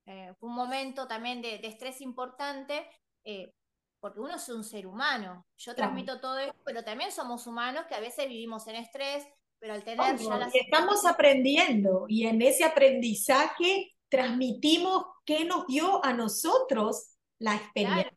eh, 0.08 0.34
un 0.40 0.56
momento 0.56 1.08
también 1.08 1.44
de, 1.44 1.56
estrés 1.68 2.02
importante, 2.02 2.90
eh, 3.24 3.54
porque 4.00 4.22
uno 4.22 4.38
es 4.38 4.50
un 4.50 4.64
ser 4.64 4.88
humano. 4.88 5.46
Yo 5.56 5.76
transmito 5.76 6.20
todo 6.20 6.40
esto, 6.40 6.60
pero 6.66 6.84
también 6.84 7.12
somos 7.12 7.46
humanos 7.46 7.86
que 7.88 7.94
a 7.94 8.00
veces 8.00 8.28
vivimos 8.28 8.68
en 8.68 8.78
estrés, 8.78 9.24
pero 9.60 9.74
al 9.74 9.84
tener 9.84 10.18
ya 10.18 10.38
las... 10.38 10.54
Estamos 10.56 11.06
aprendiendo 11.06 12.06
y 12.08 12.26
en 12.26 12.42
ese 12.42 12.64
aprendizaje 12.64 13.94
transmitimos 14.10 15.06
qué 15.26 15.46
nos 15.46 15.68
dio 15.68 16.04
a 16.04 16.12
nosotros 16.14 17.15
la 17.46 17.56
experiencia. 17.56 18.12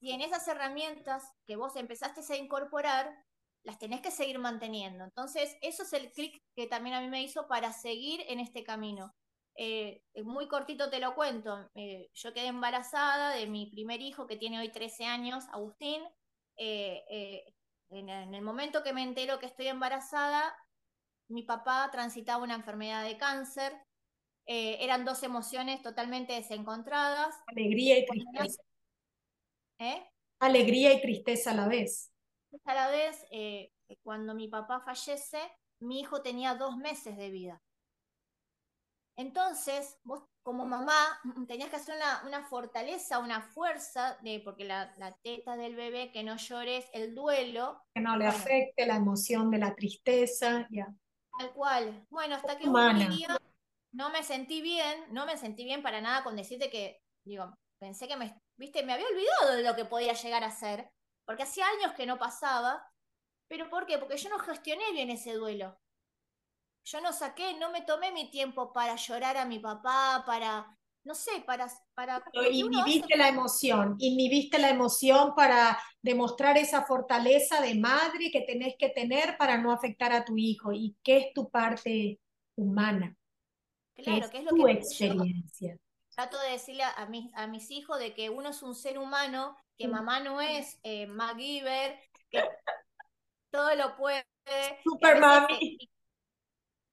Y 0.00 0.12
en 0.12 0.20
esas 0.20 0.46
herramientas 0.48 1.22
que 1.46 1.56
vos 1.56 1.76
empezaste 1.76 2.20
a 2.32 2.36
incorporar, 2.36 3.14
las 3.62 3.78
tenés 3.78 4.00
que 4.00 4.10
seguir 4.10 4.38
manteniendo. 4.38 5.04
Entonces, 5.04 5.56
eso 5.62 5.82
es 5.82 5.92
el 5.92 6.12
clic 6.12 6.42
que 6.54 6.66
también 6.66 6.94
a 6.94 7.00
mí 7.00 7.08
me 7.08 7.22
hizo 7.22 7.46
para 7.46 7.72
seguir 7.72 8.22
en 8.28 8.40
este 8.40 8.64
camino. 8.64 9.14
Eh, 9.56 10.02
muy 10.24 10.48
cortito 10.48 10.90
te 10.90 10.98
lo 10.98 11.14
cuento. 11.14 11.70
Eh, 11.74 12.10
yo 12.12 12.34
quedé 12.34 12.48
embarazada 12.48 13.30
de 13.30 13.46
mi 13.46 13.66
primer 13.66 14.00
hijo 14.00 14.26
que 14.26 14.36
tiene 14.36 14.58
hoy 14.58 14.70
13 14.70 15.06
años, 15.06 15.44
Agustín. 15.52 16.02
Eh, 16.56 17.44
en, 17.90 18.08
el 18.08 18.42
momento 18.42 18.82
que 18.82 18.92
me 18.92 19.02
entero 19.02 19.38
que 19.38 19.46
estoy 19.46 19.68
embarazada, 19.68 20.54
mi 21.28 21.42
papá 21.42 21.88
transitaba 21.92 22.42
una 22.42 22.54
enfermedad 22.54 23.04
de 23.04 23.16
cáncer. 23.16 23.72
Eran 24.46 25.04
dos 25.04 25.22
emociones 25.22 25.82
totalmente 25.82 26.32
desencontradas. 26.32 27.34
Alegría 27.46 27.98
y 27.98 28.06
tristeza. 28.06 28.62
Alegría 30.40 30.92
y 30.92 31.00
tristeza 31.00 31.50
a 31.52 31.54
la 31.54 31.68
vez. 31.68 32.12
A 32.64 32.74
la 32.74 32.88
vez, 32.88 33.24
cuando 34.02 34.34
mi 34.34 34.48
papá 34.48 34.80
fallece, 34.80 35.40
mi 35.80 36.00
hijo 36.00 36.22
tenía 36.22 36.54
dos 36.54 36.76
meses 36.76 37.16
de 37.16 37.30
vida. 37.30 37.62
Entonces, 39.16 39.96
vos 40.02 40.24
como 40.42 40.66
mamá 40.66 41.20
mm, 41.22 41.46
tenías 41.46 41.70
que 41.70 41.76
hacer 41.76 41.94
una, 42.26 42.44
fortaleza, 42.44 43.18
una 43.18 43.40
fuerza, 43.40 44.18
de, 44.22 44.40
porque 44.44 44.64
la, 44.64 44.92
teta 45.22 45.56
del 45.56 45.76
bebé, 45.76 46.10
que 46.12 46.24
no 46.24 46.36
llores, 46.36 46.86
el 46.92 47.14
duelo. 47.14 47.80
Que 47.94 48.00
no 48.00 48.16
le 48.16 48.26
afecte 48.26 48.86
la 48.86 48.96
emoción 48.96 49.50
de 49.50 49.58
la 49.58 49.74
tristeza, 49.74 50.66
ya. 50.70 50.92
Tal 51.38 51.52
cual. 51.52 52.06
Bueno, 52.10 52.36
hasta 52.36 52.58
que 52.58 52.68
un 52.68 52.98
día 53.10 53.36
no 53.94 54.10
me 54.10 54.22
sentí 54.22 54.60
bien, 54.60 55.06
no 55.10 55.24
me 55.26 55.36
sentí 55.36 55.64
bien 55.64 55.82
para 55.82 56.00
nada 56.00 56.22
con 56.22 56.36
decirte 56.36 56.70
que, 56.70 57.00
digo, 57.24 57.54
pensé 57.78 58.06
que 58.06 58.16
me, 58.16 58.40
viste, 58.56 58.82
me 58.82 58.92
había 58.92 59.06
olvidado 59.06 59.56
de 59.56 59.62
lo 59.62 59.74
que 59.74 59.84
podía 59.84 60.12
llegar 60.12 60.44
a 60.44 60.50
ser, 60.50 60.90
porque 61.24 61.44
hacía 61.44 61.66
años 61.66 61.94
que 61.94 62.06
no 62.06 62.18
pasaba. 62.18 62.86
¿Pero 63.48 63.68
por 63.70 63.86
qué? 63.86 63.98
Porque 63.98 64.16
yo 64.16 64.28
no 64.30 64.38
gestioné 64.38 64.92
bien 64.92 65.10
ese 65.10 65.34
duelo 65.34 65.78
yo 66.84 67.00
no 67.00 67.12
saqué, 67.12 67.54
no 67.58 67.70
me 67.70 67.82
tomé 67.82 68.12
mi 68.12 68.30
tiempo 68.30 68.72
para 68.72 68.96
llorar 68.96 69.36
a 69.36 69.46
mi 69.46 69.58
papá, 69.58 70.22
para, 70.26 70.66
no 71.04 71.14
sé, 71.14 71.42
para... 71.46 71.66
para 71.94 72.22
inhibiste 72.50 73.16
la 73.16 73.28
emoción, 73.28 73.96
inhibiste 73.98 74.58
la 74.58 74.68
emoción 74.68 75.34
para 75.34 75.78
demostrar 76.02 76.58
esa 76.58 76.84
fortaleza 76.84 77.60
de 77.62 77.74
madre 77.76 78.30
que 78.30 78.42
tenés 78.42 78.74
que 78.78 78.90
tener 78.90 79.38
para 79.38 79.56
no 79.56 79.72
afectar 79.72 80.12
a 80.12 80.24
tu 80.24 80.36
hijo. 80.36 80.72
¿Y 80.72 80.94
qué 81.02 81.16
es 81.18 81.32
tu 81.32 81.48
parte 81.48 82.20
humana? 82.54 83.16
Claro, 83.94 84.28
¿qué 84.30 84.38
es, 84.38 84.44
lo 84.44 84.50
tu 84.50 84.68
experiencia? 84.68 85.76
trato 86.14 86.38
de 86.40 86.50
decirle 86.50 86.84
a 86.84 87.06
mis, 87.06 87.32
a 87.34 87.46
mis 87.46 87.70
hijos 87.70 87.98
de 87.98 88.14
que 88.14 88.30
uno 88.30 88.50
es 88.50 88.62
un 88.62 88.74
ser 88.74 88.98
humano, 88.98 89.56
que 89.76 89.88
mamá 89.88 90.20
no 90.20 90.40
es 90.40 90.78
eh, 90.82 91.06
MacGyver, 91.06 91.98
que 92.30 92.44
todo 93.50 93.74
lo 93.74 93.96
puede. 93.96 94.24
Super 94.84 95.20
mami 95.20 95.78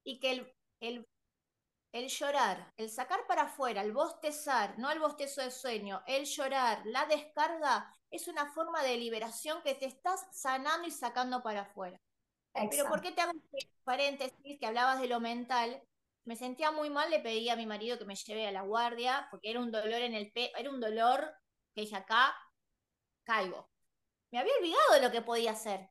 y 0.04 0.20
que 0.20 0.32
el, 0.32 0.54
el, 0.80 1.08
el 1.92 2.08
llorar, 2.08 2.72
el 2.78 2.90
sacar 2.90 3.26
para 3.28 3.44
afuera, 3.44 3.82
el 3.82 3.92
bostezar, 3.92 4.78
no 4.80 4.92
el 4.92 5.00
bostezo 5.00 5.42
de 5.42 5.52
sueño, 5.52 6.02
el 6.08 6.26
llorar, 6.26 6.82
la 6.86 7.06
descarga, 7.06 7.94
es 8.10 8.28
una 8.28 8.52
forma 8.52 8.84
de 8.84 8.98
liberación 8.98 9.62
que 9.64 9.76
te 9.76 9.86
estás 9.86 10.28
sanando 10.32 10.88
y 10.88 10.92
sacando 10.92 11.44
para 11.44 11.62
afuera. 11.62 12.00
Pero 12.54 12.90
¿por 12.90 13.02
qué 13.02 13.12
te 13.12 13.22
hago 13.22 13.32
paréntesis 13.84 14.60
que 14.60 14.66
hablabas 14.66 15.00
de 15.00 15.08
lo 15.08 15.20
mental? 15.20 15.82
Me 16.26 16.36
sentía 16.36 16.72
muy 16.72 16.90
mal, 16.90 17.10
le 17.10 17.20
pedí 17.20 17.50
a 17.50 17.56
mi 17.56 17.66
marido 17.66 17.98
que 17.98 18.06
me 18.06 18.16
lleve 18.16 18.48
a 18.48 18.52
la 18.52 18.62
guardia, 18.62 19.28
porque 19.32 19.50
era 19.50 19.60
un 19.60 19.72
dolor 19.72 20.02
en 20.02 20.14
el 20.14 20.32
pe 20.32 20.52
era 20.58 20.70
un 20.70 20.80
dolor 20.80 21.34
que 21.74 21.82
dije 21.82 21.96
acá, 21.96 22.34
caigo. 23.24 23.70
Me 24.32 24.40
había 24.40 24.54
olvidado 24.60 24.94
de 24.94 25.02
lo 25.02 25.12
que 25.12 25.22
podía 25.22 25.52
hacer. 25.52 25.90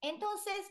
Entonces, 0.00 0.66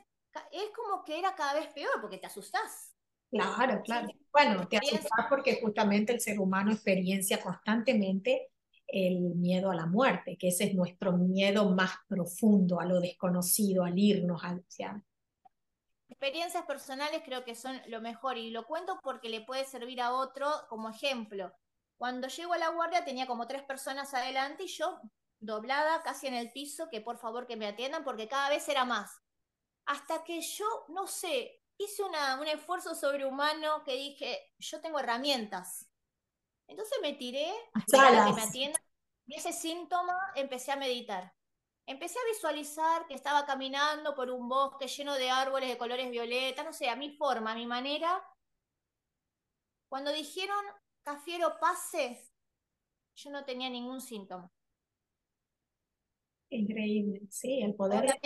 es 0.52 0.70
como 0.76 1.04
que 1.04 1.18
era 1.18 1.36
cada 1.36 1.54
vez 1.54 1.68
peor 1.74 2.02
porque 2.02 2.18
te 2.18 2.28
asustás. 2.28 2.94
Claro, 3.30 3.82
claro. 3.84 4.08
Bueno, 4.32 4.68
te 4.68 4.78
asustás 4.78 5.26
porque 5.30 5.60
justamente 5.62 6.14
el 6.14 6.20
ser 6.20 6.40
humano 6.40 6.72
experiencia 6.72 7.42
constantemente 7.42 8.52
el 8.92 9.36
miedo 9.36 9.72
a 9.72 9.76
la 9.76 9.86
muerte, 9.86 10.38
que 10.38 10.50
ese 10.50 10.66
es 10.66 10.76
nuestro 10.76 11.14
miedo 11.14 11.70
más 11.70 11.92
profundo, 12.08 12.82
a 12.82 12.86
lo 12.86 13.00
desconocido, 13.00 13.86
al 13.86 13.98
irnos, 13.98 14.44
al... 14.44 14.66
Experiencias 16.22 16.66
personales 16.66 17.24
creo 17.26 17.44
que 17.44 17.56
son 17.56 17.82
lo 17.88 18.00
mejor 18.00 18.38
y 18.38 18.52
lo 18.52 18.68
cuento 18.68 19.00
porque 19.02 19.28
le 19.28 19.42
puede 19.42 19.66
servir 19.66 20.00
a 20.02 20.14
otro 20.14 20.48
como 20.70 20.88
ejemplo. 20.90 21.52
Cuando 21.98 22.28
llego 22.28 22.54
a 22.54 22.60
la 22.60 22.70
guardia 22.70 23.04
tenía 23.04 23.26
como 23.26 23.48
tres 23.48 23.64
personas 23.64 24.14
adelante 24.14 24.66
y 24.66 24.68
yo 24.68 25.02
doblada 25.40 26.04
casi 26.04 26.28
en 26.28 26.36
el 26.36 26.52
piso, 26.52 26.90
que 26.92 27.02
por 27.02 27.18
favor 27.18 27.48
que 27.48 27.58
me 27.58 27.66
atiendan 27.66 28.04
porque 28.04 28.28
cada 28.28 28.50
vez 28.50 28.70
era 28.70 28.86
más 28.86 29.20
hasta 29.88 30.24
que 30.24 30.42
yo, 30.42 30.86
no 30.90 31.08
sé, 31.08 31.64
hice 31.78 32.04
una, 32.04 32.40
un 32.40 32.48
esfuerzo 32.48 32.94
sobrehumano 32.94 33.84
que 33.84 33.94
dije, 33.94 34.54
yo 34.60 34.80
tengo 34.80 35.00
herramientas. 35.00 35.90
Entonces 36.68 37.00
me 37.02 37.14
tiré, 37.14 37.52
para 37.92 38.28
que 38.28 38.34
me 38.34 38.44
atienda, 38.44 38.80
y 39.26 39.36
ese 39.36 39.52
síntoma 39.52 40.16
empecé 40.36 40.72
a 40.72 40.76
meditar. 40.76 41.34
Empecé 41.92 42.20
a 42.20 42.32
visualizar 42.32 43.06
que 43.06 43.16
estaba 43.16 43.46
caminando 43.46 44.16
por 44.16 44.30
un 44.30 44.48
bosque 44.48 44.88
lleno 44.88 45.14
de 45.16 45.30
árboles 45.30 45.68
de 45.68 45.78
colores 45.78 46.10
violeta, 46.10 46.64
no 46.64 46.72
sé, 46.72 46.90
a 46.90 46.96
mi 46.96 47.18
forma, 47.18 47.52
a 47.52 47.56
mi 47.56 47.66
manera. 47.66 48.24
Cuando 49.90 50.14
dijeron, 50.14 50.64
Cafiero, 51.04 51.60
pase, 51.60 52.24
yo 53.16 53.30
no 53.30 53.44
tenía 53.44 53.70
ningún 53.70 54.00
síntoma. 54.00 54.50
Increíble, 56.50 57.28
sí, 57.30 57.62
el 57.62 57.76
poder 57.76 58.18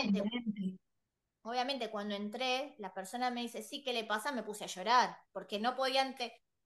obviamente 1.42 1.90
cuando 1.90 2.14
entré, 2.14 2.76
la 2.78 2.94
persona 2.94 3.32
me 3.32 3.42
dice, 3.42 3.64
sí, 3.64 3.84
¿qué 3.84 3.94
le 3.94 4.04
pasa? 4.04 4.32
Me 4.32 4.44
puse 4.44 4.66
a 4.66 4.68
llorar, 4.68 5.18
porque 5.32 5.60
no 5.60 5.76
podía, 5.76 6.16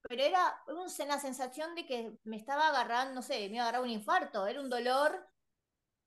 pero 0.02 0.22
era 0.22 0.62
una 0.66 1.18
sensación 1.18 1.74
de 1.74 1.86
que 1.86 2.18
me 2.24 2.36
estaba 2.36 2.68
agarrando, 2.68 3.14
no 3.14 3.22
sé, 3.22 3.48
me 3.48 3.56
iba 3.56 3.64
a 3.64 3.68
agarrar 3.68 3.82
un 3.82 3.90
infarto, 3.90 4.46
era 4.46 4.60
un 4.60 4.68
dolor 4.68 5.30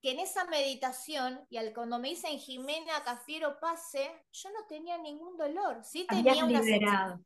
que 0.04 0.12
en 0.12 0.20
esa 0.20 0.44
meditación, 0.44 1.48
y 1.50 1.56
al, 1.56 1.74
cuando 1.74 1.98
me 1.98 2.10
dicen 2.10 2.38
Jimena 2.38 3.02
Cafiero 3.06 3.58
pase, 3.62 4.12
yo 4.34 4.50
no 4.52 4.66
tenía 4.68 4.98
ningún 4.98 5.38
dolor, 5.38 5.82
sí 5.86 6.06
tenía 6.06 6.44
una 6.44 6.60
liberado, 6.60 7.22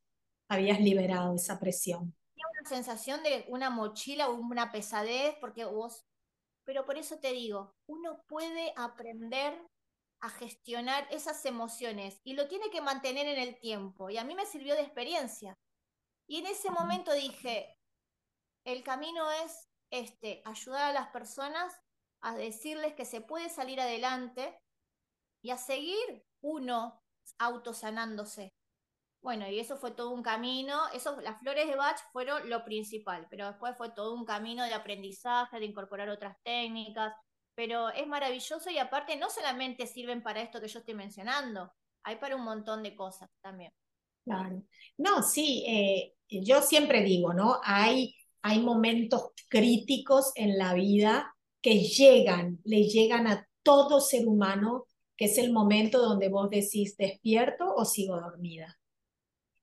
habías 0.48 0.80
liberado 0.80 1.34
esa 1.34 1.60
presión. 1.60 2.16
Tenía 2.36 2.46
una 2.52 2.70
sensación 2.70 3.24
de 3.24 3.46
una 3.48 3.72
mochila 3.72 4.30
o 4.30 4.36
una 4.36 4.72
pesadez, 4.72 5.36
porque 5.42 5.66
vos, 5.66 6.06
pero 6.66 6.86
por 6.86 7.00
eso 7.00 7.18
te 7.18 7.32
digo, 7.32 7.76
uno 7.88 8.24
puede 8.28 8.74
aprender 8.76 9.60
a 10.22 10.30
gestionar 10.30 11.08
esas 11.10 11.44
emociones 11.46 12.22
y 12.24 12.34
lo 12.34 12.48
tiene 12.48 12.70
que 12.70 12.82
mantener 12.82 13.26
en 13.26 13.40
el 13.40 13.60
tiempo. 13.60 14.12
Y 14.12 14.18
a 14.18 14.24
mí 14.24 14.36
me 14.36 14.46
sirvió 14.46 14.76
de 14.76 14.82
experiencia. 14.82 15.58
Y 16.28 16.42
en 16.42 16.46
ese 16.46 16.70
momento 16.70 17.12
dije, 17.12 17.76
el 18.66 18.84
camino 18.84 19.32
es 19.32 19.68
este, 19.90 20.44
ayudar 20.46 20.92
a 20.92 20.94
las 20.94 21.08
personas 21.08 21.74
a 22.22 22.36
decirles 22.36 22.94
que 22.94 23.06
se 23.06 23.22
puede 23.22 23.50
salir 23.50 23.80
adelante 23.80 24.58
y 25.42 25.52
a 25.52 25.58
seguir 25.58 26.24
uno 26.42 27.02
autosanándose. 27.40 28.54
Bueno, 29.22 29.50
y 29.50 29.60
eso 29.60 29.78
fue 29.78 29.92
todo 29.92 30.12
un 30.12 30.24
camino, 30.24 30.80
eso, 30.94 31.20
las 31.22 31.40
flores 31.40 31.68
de 31.68 31.76
Bach 31.76 32.00
fueron 32.12 32.50
lo 32.50 32.64
principal, 32.64 33.28
pero 33.30 33.48
después 33.48 33.76
fue 33.76 33.90
todo 33.92 34.14
un 34.14 34.26
camino 34.26 34.64
de 34.64 34.74
aprendizaje, 34.74 35.60
de 35.60 35.66
incorporar 35.66 36.10
otras 36.10 36.38
técnicas, 36.44 37.14
pero 37.56 37.90
es 37.90 38.08
maravilloso 38.08 38.70
y 38.70 38.78
aparte 38.78 39.18
no 39.18 39.30
solamente 39.30 39.88
sirven 39.88 40.22
para 40.22 40.42
esto 40.42 40.62
que 40.62 40.68
yo 40.68 40.80
estoy 40.80 40.94
mencionando, 40.94 41.72
hay 42.04 42.18
para 42.18 42.36
un 42.36 42.44
montón 42.44 42.84
de 42.84 42.96
cosas 42.96 43.30
también. 43.42 43.72
Claro. 44.24 44.64
No, 44.98 45.24
sí, 45.24 45.66
eh, 45.68 46.14
yo 46.30 46.62
siempre 46.62 47.02
digo, 47.02 47.34
¿no? 47.34 47.60
Hay, 47.64 48.16
hay 48.42 48.60
momentos 48.60 49.32
críticos 49.50 50.32
en 50.36 50.58
la 50.58 50.74
vida 50.74 51.36
que 51.68 51.80
llegan, 51.80 52.62
le 52.64 52.84
llegan 52.84 53.28
a 53.28 53.46
todo 53.62 54.00
ser 54.00 54.26
humano, 54.26 54.86
que 55.18 55.26
es 55.26 55.38
el 55.38 55.52
momento 55.52 56.00
donde 56.00 56.30
vos 56.30 56.50
decís 56.50 56.96
despierto 56.96 57.76
o 57.76 57.84
sigo 57.84 58.16
dormida. 58.16 58.80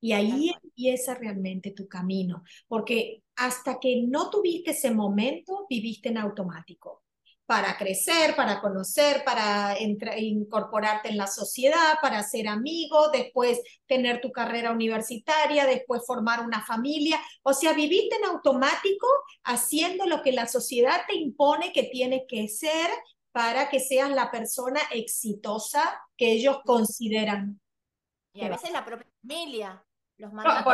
Y 0.03 0.13
ahí 0.13 0.53
empieza 0.63 1.15
realmente 1.15 1.71
tu 1.71 1.89
camino, 1.89 2.43
porque 2.69 3.23
hasta 3.37 3.81
que 3.81 4.03
no 4.07 4.29
tuviste 4.29 4.73
ese 4.73 4.91
momento, 4.91 5.65
viviste 5.71 6.11
en 6.11 6.19
automático 6.19 7.04
para 7.47 7.77
crecer, 7.77 8.35
para 8.35 8.61
conocer, 8.61 9.23
para 9.25 9.77
incorporarte 9.81 11.11
en 11.11 11.19
la 11.19 11.27
sociedad, 11.27 11.95
para 12.01 12.23
ser 12.23 12.49
amigo, 12.49 13.11
después 13.11 13.61
tener 13.87 14.21
tu 14.21 14.33
carrera 14.33 14.73
universitaria, 14.73 15.67
después 15.67 16.03
formar 16.07 16.41
una 16.41 16.65
familia. 16.65 17.21
O 17.43 17.53
sea, 17.53 17.75
viviste 17.75 18.17
en 18.17 18.25
automático 18.25 19.07
haciendo 19.45 20.07
lo 20.07 20.23
que 20.23 20.33
la 20.33 20.47
sociedad 20.47 21.03
te 21.07 21.17
impone 21.17 21.73
que 21.73 21.85
tienes 21.85 22.23
que 22.29 22.49
ser 22.49 22.89
para 23.31 23.69
que 23.69 23.81
seas 23.81 24.11
la 24.11 24.31
persona 24.31 24.81
exitosa 24.93 26.01
que 26.17 26.33
ellos 26.33 26.61
consideran. 26.65 27.61
Y 28.33 28.45
a 28.45 28.49
veces 28.49 28.71
la 28.73 28.85
propia 28.85 29.07
familia. 29.21 29.85
Los 30.17 30.33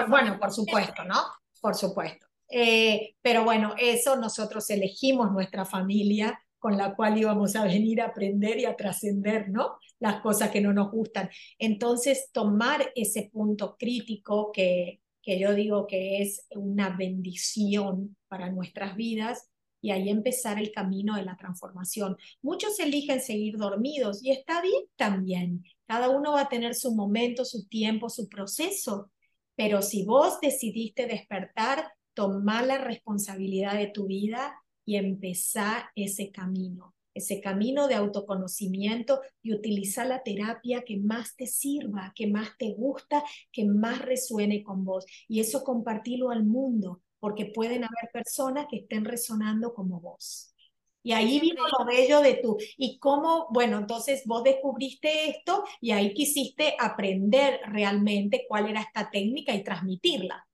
bueno, 0.09 0.39
por 0.39 0.53
supuesto, 0.53 1.05
¿no? 1.05 1.17
Por 1.61 1.75
supuesto. 1.75 2.27
Eh, 2.49 3.15
pero 3.23 3.45
bueno, 3.45 3.75
eso 3.79 4.17
nosotros 4.17 4.69
elegimos 4.71 5.31
nuestra 5.33 5.65
familia 5.65 6.39
con 6.61 6.77
la 6.77 6.95
cual 6.95 7.19
íbamos 7.19 7.57
a 7.57 7.65
venir 7.65 8.01
a 8.01 8.07
aprender 8.07 8.59
y 8.59 8.67
a 8.67 8.77
trascender, 8.77 9.49
¿no? 9.49 9.79
Las 9.99 10.21
cosas 10.21 10.51
que 10.51 10.61
no 10.61 10.73
nos 10.73 10.93
gustan. 10.93 11.29
Entonces, 11.59 12.29
tomar 12.33 12.93
ese 12.95 13.31
punto 13.33 13.77
crítico 13.77 14.53
que, 14.53 15.01
que 15.23 15.41
yo 15.41 15.55
digo 15.55 15.87
que 15.87 16.23
es 16.23 16.47
una 16.51 16.91
bendición 16.91 18.17
para 18.29 18.53
nuestras 18.53 18.95
vidas 18.95 19.51
y 19.83 19.91
ahí 19.91 20.11
empezar 20.11 20.59
el 20.59 20.73
camino 20.73 21.17
de 21.17 21.25
la 21.25 21.37
transformación. 21.37 22.17
Muchos 22.43 22.79
eligen 22.79 23.21
seguir 23.21 23.57
dormidos 23.57 24.23
y 24.23 24.31
está 24.31 24.61
bien 24.61 24.85
también. 24.97 25.65
Cada 25.87 26.11
uno 26.11 26.33
va 26.33 26.43
a 26.43 26.49
tener 26.49 26.75
su 26.75 26.95
momento, 26.95 27.45
su 27.45 27.67
tiempo, 27.67 28.11
su 28.11 28.29
proceso, 28.29 29.11
pero 29.57 29.83
si 29.83 30.05
vos 30.05 30.39
decidiste 30.41 31.07
despertar, 31.07 31.91
tomar 32.15 32.67
la 32.67 32.79
responsabilidad 32.79 33.75
de 33.75 33.87
tu 33.87 34.07
vida 34.07 34.55
y 34.91 34.97
empezar 34.97 35.85
ese 35.95 36.33
camino, 36.33 36.97
ese 37.15 37.41
camino 37.41 37.87
de 37.87 37.95
autoconocimiento 37.95 39.21
y 39.41 39.55
utilizar 39.55 40.09
la 40.09 40.25
terapia 40.25 40.83
que 40.83 40.97
más 40.97 41.37
te 41.37 41.47
sirva, 41.47 42.13
que 42.13 42.27
más 42.27 42.59
te 42.59 42.73
gusta, 42.73 43.23
que 43.53 43.67
más 43.67 44.03
resuene 44.03 44.65
con 44.65 44.85
vos. 44.85 45.07
Y 45.29 45.39
eso 45.39 45.63
compartirlo 45.63 46.31
al 46.31 46.45
mundo, 46.45 47.03
porque 47.21 47.47
pueden 47.55 47.85
haber 47.85 48.11
personas 48.13 48.67
que 48.69 48.79
estén 48.79 49.05
resonando 49.05 49.75
como 49.75 50.01
vos. 50.01 50.57
Y 51.05 51.13
ahí 51.13 51.39
vino 51.39 51.63
lo 51.79 51.85
bello 51.87 52.21
de 52.21 52.41
tú. 52.43 52.57
Y 52.77 52.99
cómo, 52.99 53.47
bueno, 53.53 53.79
entonces 53.79 54.25
vos 54.27 54.43
descubriste 54.43 55.31
esto 55.31 55.63
y 55.81 55.93
ahí 55.93 56.13
quisiste 56.15 56.75
aprender 56.81 57.61
realmente 57.69 58.45
cuál 58.49 58.69
era 58.69 58.81
esta 58.81 59.09
técnica 59.09 59.55
y 59.55 59.63
transmitirla. 59.63 60.50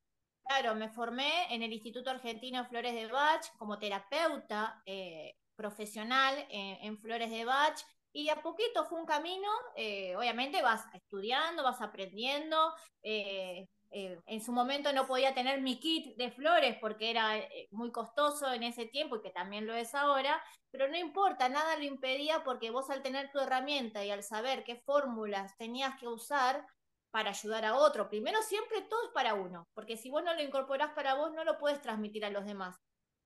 Claro, 0.47 0.77
me 0.77 0.89
formé 0.89 1.53
en 1.53 1.63
el 1.63 1.73
Instituto 1.73 2.09
Argentino 2.09 2.65
Flores 2.67 2.95
de 2.95 3.07
Bach 3.07 3.45
como 3.59 3.79
terapeuta 3.79 4.81
eh, 4.87 5.35
profesional 5.57 6.47
en, 6.51 6.99
Flores 6.99 7.31
de 7.31 7.45
Bach 7.45 7.77
y 8.13 8.29
a 8.29 8.41
poquito 8.41 8.85
fue 8.85 9.01
un 9.01 9.07
camino, 9.07 9.49
eh, 9.75 10.15
obviamente 10.17 10.63
vas 10.63 10.85
estudiando, 10.95 11.65
vas 11.65 11.81
aprendiendo. 11.81 12.73
Eh, 13.03 13.67
en 13.91 14.41
su 14.43 14.53
momento 14.53 14.93
no 14.93 15.07
podía 15.07 15.33
tener 15.33 15.63
mi 15.63 15.79
kit 15.81 16.17
de 16.17 16.31
flores 16.31 16.77
porque 16.81 17.11
era 17.11 17.35
muy 17.71 17.91
costoso 17.93 18.53
en 18.53 18.63
ese 18.63 18.85
tiempo 18.87 19.17
y 19.17 19.23
que 19.23 19.31
también 19.31 19.67
lo 19.67 19.75
es 19.75 19.95
ahora, 19.95 20.43
pero 20.71 20.89
no 20.89 20.97
importa, 20.97 21.49
nada 21.49 21.77
lo 21.77 21.85
impedía 21.85 22.45
porque 22.45 22.71
vos 22.71 22.91
al 22.91 23.03
tener 23.03 23.31
tu 23.31 23.39
herramienta 23.39 24.05
y 24.05 24.11
al 24.11 24.23
saber 24.23 24.65
qué 24.65 24.77
fórmulas 24.77 25.57
tenías 25.57 25.99
que 25.99 26.09
usar, 26.09 26.67
para 27.17 27.31
ayudar 27.31 27.65
a 27.65 27.77
otro. 27.77 28.11
Primero 28.11 28.43
siempre 28.43 28.83
todo 28.83 29.07
es 29.07 29.11
para 29.15 29.33
uno, 29.33 29.65
porque 29.73 29.97
si 29.97 30.11
vos 30.11 30.23
no 30.23 30.35
lo 30.35 30.43
incorporás 30.43 30.91
para 30.91 31.15
vos, 31.15 31.33
no 31.33 31.45
lo 31.45 31.57
puedes 31.57 31.81
transmitir 31.81 32.27
a 32.27 32.31
los 32.31 32.45
demás. 32.45 32.77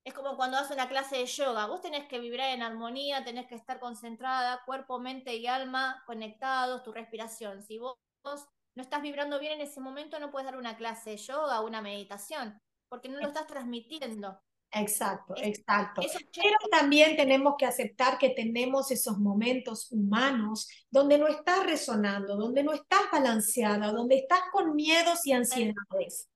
Es 0.07 0.15
como 0.15 0.37
cuando 0.37 0.59
haces 0.59 0.77
una 0.77 0.89
clase 0.89 1.17
de 1.17 1.27
yoga, 1.27 1.67
vos 1.67 1.81
tenés 1.81 2.07
que 2.07 2.21
vibrar 2.21 2.51
en 2.51 2.63
armonía, 2.63 3.25
tenés 3.25 3.49
que 3.49 3.57
estar 3.57 3.81
concentrada, 3.81 4.63
cuerpo, 4.65 5.01
mente 5.01 5.35
y 5.35 5.49
alma 5.49 6.05
conectados, 6.07 6.85
tu 6.85 6.93
respiración. 6.93 7.65
Si 7.65 7.79
vos, 7.79 7.97
no 8.23 8.83
estás 8.83 9.03
vibrando 9.03 9.41
bien 9.41 9.55
en 9.55 9.63
ese 9.63 9.81
momento, 9.81 10.21
no 10.21 10.31
puedes 10.31 10.47
dar 10.47 10.57
una 10.57 10.77
clase 10.77 11.11
de 11.11 11.17
yoga 11.17 11.61
o 11.61 11.67
una 11.67 11.83
meditación, 11.83 12.63
porque 12.89 13.09
no 13.09 13.19
lo 13.19 13.27
estás 13.27 13.49
transmitiendo. 13.49 14.41
Exacto, 14.73 15.35
exacto. 15.37 16.01
Pero 16.33 16.57
también 16.71 17.17
tenemos 17.17 17.55
que 17.59 17.67
aceptar 17.67 18.19
que 18.19 18.31
tenemos 18.31 18.91
esos 18.91 19.19
momentos 19.19 19.91
humanos 19.91 20.69
donde 20.91 21.19
no 21.19 21.27
estás 21.27 21.65
resonando, 21.65 22.37
donde 22.37 22.63
no 22.63 22.73
estás 22.73 23.03
balanceada, 23.11 23.91
donde 23.91 24.17
estás 24.19 24.41
con 24.53 24.77
miedos 24.77 25.27
y 25.27 25.33
ansiedades. 25.33 26.29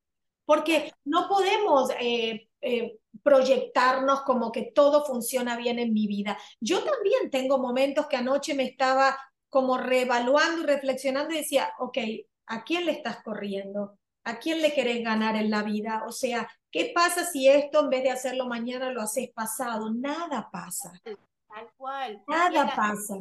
Porque 0.45 0.93
no 1.05 1.29
podemos 1.29 1.91
eh, 2.01 2.49
eh, 2.61 2.99
proyectarnos 3.23 4.23
como 4.23 4.51
que 4.51 4.73
todo 4.75 5.05
funciona 5.05 5.57
bien 5.57 5.79
en 5.79 5.95
mi 5.95 6.07
vida. 6.07 6.37
Yo 6.61 6.83
también 6.83 7.31
tengo 7.31 7.59
momentos 7.59 8.07
que 8.09 8.17
anoche 8.17 8.55
me 8.55 8.65
estaba 8.65 9.17
como 9.49 9.79
reevaluando 9.79 10.63
y 10.63 10.67
reflexionando 10.67 11.33
y 11.33 11.39
decía, 11.39 11.73
ok, 11.79 11.99
¿a 12.47 12.65
quién 12.65 12.87
le 12.87 12.93
estás 12.93 13.23
corriendo? 13.23 13.99
¿A 14.25 14.39
quién 14.39 14.63
le 14.63 14.73
querés 14.73 15.05
ganar 15.05 15.37
en 15.37 15.51
la 15.51 15.63
vida? 15.63 16.05
O 16.07 16.13
sea, 16.13 16.49
¿qué 16.71 16.93
pasa 16.95 17.25
si 17.25 17.49
esto 17.49 17.81
en 17.81 17.91
vez 17.91 18.03
de 18.03 18.11
hacerlo 18.11 18.47
mañana 18.47 18.91
lo 18.91 19.03
haces 19.03 19.31
pasado? 19.31 19.93
Nada 19.93 20.49
pasa. 20.51 20.93
Tal 21.05 21.71
cual. 21.77 22.23
Nada 22.27 22.75
pasa. 22.75 23.17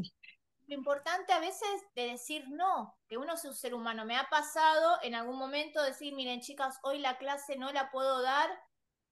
Lo 0.68 0.76
importante 0.76 1.34
a 1.34 1.39
veces 1.39 1.70
de 1.94 2.08
decir 2.08 2.46
no, 2.50 2.98
que 3.08 3.18
uno 3.18 3.34
es 3.34 3.44
un 3.44 3.54
ser 3.54 3.74
humano. 3.74 4.06
Me 4.06 4.16
ha 4.16 4.30
pasado 4.30 4.98
en 5.02 5.13
algún 5.13 5.38
momento 5.38 5.84
decir, 5.84 6.16
miren 6.16 6.39
chicas, 6.39 6.80
hoy 6.84 7.00
la 7.00 7.18
clase 7.18 7.58
no 7.58 7.72
la 7.74 7.92
puedo 7.92 8.22
dar 8.22 8.50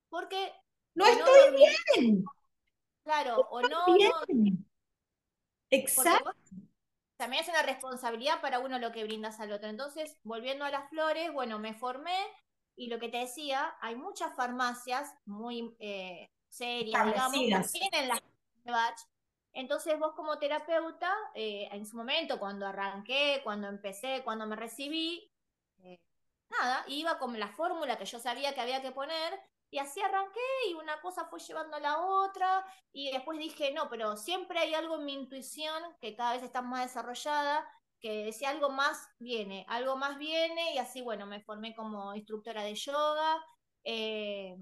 porque... 0.09 0.53
No 0.95 1.05
estoy 1.05 1.55
bien. 1.97 2.23
Claro, 3.03 3.47
o 3.49 3.61
no, 3.61 3.85
Exacto 5.69 6.31
también 7.21 7.43
es 7.43 7.49
una 7.49 7.61
responsabilidad 7.61 8.41
para 8.41 8.57
uno 8.57 8.79
lo 8.79 8.91
que 8.91 9.03
brindas 9.03 9.39
al 9.39 9.51
otro. 9.51 9.69
Entonces, 9.69 10.17
volviendo 10.23 10.65
a 10.65 10.71
las 10.71 10.89
flores, 10.89 11.31
bueno, 11.31 11.59
me 11.59 11.75
formé 11.75 12.17
y 12.75 12.87
lo 12.87 12.97
que 12.97 13.09
te 13.09 13.17
decía, 13.17 13.75
hay 13.79 13.95
muchas 13.95 14.35
farmacias 14.35 15.13
muy 15.25 15.75
eh, 15.77 16.31
serias, 16.49 17.05
digamos, 17.05 17.71
que 17.71 17.79
tienen 17.79 18.07
las 18.07 18.23
Bach. 18.65 18.97
Entonces 19.53 19.99
vos 19.99 20.13
como 20.15 20.39
terapeuta, 20.39 21.15
eh, 21.35 21.69
en 21.71 21.85
su 21.85 21.95
momento, 21.95 22.39
cuando 22.39 22.65
arranqué, 22.65 23.41
cuando 23.43 23.67
empecé, 23.67 24.23
cuando 24.23 24.47
me 24.47 24.55
recibí, 24.55 25.31
eh, 25.83 25.99
nada, 26.49 26.83
iba 26.87 27.19
con 27.19 27.39
la 27.39 27.49
fórmula 27.49 27.99
que 27.99 28.05
yo 28.05 28.17
sabía 28.17 28.55
que 28.55 28.61
había 28.61 28.81
que 28.81 28.91
poner 28.91 29.39
y 29.71 29.79
así 29.79 30.01
arranqué 30.01 30.39
y 30.69 30.73
una 30.73 30.99
cosa 31.01 31.25
fue 31.25 31.39
llevando 31.39 31.77
a 31.77 31.79
la 31.79 32.05
otra 32.05 32.65
y 32.91 33.09
después 33.11 33.39
dije, 33.39 33.73
no, 33.73 33.89
pero 33.89 34.17
siempre 34.17 34.59
hay 34.59 34.73
algo 34.73 34.97
en 34.97 35.05
mi 35.05 35.13
intuición 35.13 35.81
que 36.01 36.13
cada 36.13 36.33
vez 36.33 36.43
está 36.43 36.61
más 36.61 36.83
desarrollada, 36.83 37.65
que 38.01 38.33
si 38.33 38.43
algo 38.43 38.69
más 38.69 39.07
viene, 39.17 39.65
algo 39.69 39.95
más 39.95 40.17
viene 40.17 40.73
y 40.75 40.77
así, 40.77 41.01
bueno, 41.01 41.25
me 41.25 41.39
formé 41.39 41.73
como 41.73 42.13
instructora 42.13 42.63
de 42.63 42.75
yoga 42.75 43.41
eh, 43.85 44.57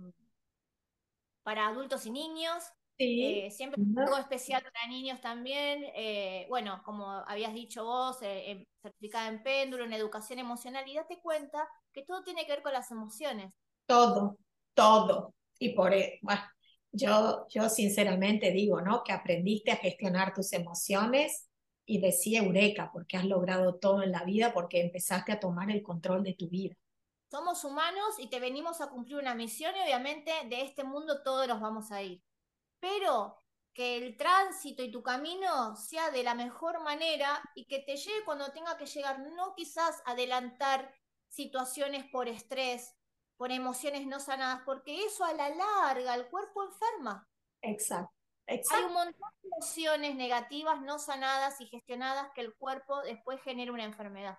para 1.41 1.67
adultos 1.67 2.05
y 2.05 2.11
niños. 2.11 2.63
Eh, 3.01 3.49
siempre 3.49 3.81
algo 3.97 4.17
especial 4.17 4.61
para 4.61 4.87
niños 4.87 5.21
también. 5.21 5.85
Eh, 5.95 6.45
bueno, 6.49 6.81
como 6.83 7.09
habías 7.09 7.53
dicho 7.53 7.85
vos, 7.85 8.19
certificada 8.19 9.29
en 9.29 9.41
péndulo, 9.41 9.85
en 9.85 9.93
educación 9.93 10.37
emocional, 10.37 10.85
y 10.85 10.95
date 10.95 11.19
cuenta 11.21 11.67
que 11.93 12.03
todo 12.03 12.23
tiene 12.23 12.45
que 12.45 12.51
ver 12.51 12.61
con 12.61 12.73
las 12.73 12.91
emociones. 12.91 13.53
Todo, 13.85 14.37
todo. 14.73 15.35
Y 15.59 15.73
por, 15.73 15.93
e, 15.93 16.19
bueno, 16.21 16.41
yo, 16.91 17.45
yo 17.49 17.69
sinceramente 17.69 18.51
digo, 18.51 18.81
¿no? 18.81 19.03
Que 19.03 19.11
aprendiste 19.11 19.71
a 19.71 19.77
gestionar 19.77 20.33
tus 20.33 20.53
emociones 20.53 21.49
y 21.85 21.99
decía 21.99 22.39
eureka, 22.39 22.91
porque 22.93 23.17
has 23.17 23.25
logrado 23.25 23.75
todo 23.75 24.03
en 24.03 24.11
la 24.11 24.23
vida, 24.23 24.53
porque 24.53 24.81
empezaste 24.81 25.31
a 25.31 25.39
tomar 25.39 25.71
el 25.71 25.81
control 25.81 26.23
de 26.23 26.33
tu 26.33 26.47
vida. 26.47 26.75
Somos 27.31 27.63
humanos 27.63 28.15
y 28.17 28.27
te 28.29 28.39
venimos 28.39 28.81
a 28.81 28.89
cumplir 28.89 29.17
una 29.17 29.35
misión 29.35 29.75
y 29.75 29.81
obviamente 29.81 30.31
de 30.49 30.61
este 30.61 30.83
mundo 30.83 31.21
todos 31.23 31.47
nos 31.47 31.61
vamos 31.61 31.91
a 31.91 32.01
ir. 32.01 32.23
Pero 32.79 33.39
que 33.73 33.97
el 33.97 34.17
tránsito 34.17 34.83
y 34.83 34.91
tu 34.91 35.03
camino 35.03 35.75
sea 35.75 36.11
de 36.11 36.23
la 36.23 36.35
mejor 36.35 36.83
manera 36.83 37.41
y 37.55 37.65
que 37.65 37.79
te 37.79 37.97
llegue 37.97 38.25
cuando 38.25 38.51
tenga 38.51 38.77
que 38.77 38.85
llegar, 38.85 39.19
no 39.19 39.53
quizás 39.55 40.01
adelantar 40.05 40.93
situaciones 41.27 42.05
por 42.11 42.27
estrés, 42.27 42.95
por 43.39 43.53
emociones 43.53 44.05
no 44.05 44.19
sanadas, 44.19 44.63
porque 44.65 45.05
eso 45.05 45.23
a 45.23 45.31
la 45.31 45.47
larga 45.47 46.13
el 46.13 46.27
cuerpo 46.27 46.61
enferma. 46.61 47.25
Exacto. 47.61 48.13
Hay 48.45 48.83
un 48.83 48.93
montón 48.93 49.29
de 49.41 49.47
emociones 49.47 50.15
negativas 50.15 50.81
no 50.81 50.99
sanadas 50.99 51.61
y 51.61 51.67
gestionadas 51.67 52.27
que 52.35 52.41
el 52.41 52.53
cuerpo 52.55 53.01
después 53.03 53.39
genera 53.41 53.71
una 53.71 53.85
enfermedad. 53.85 54.37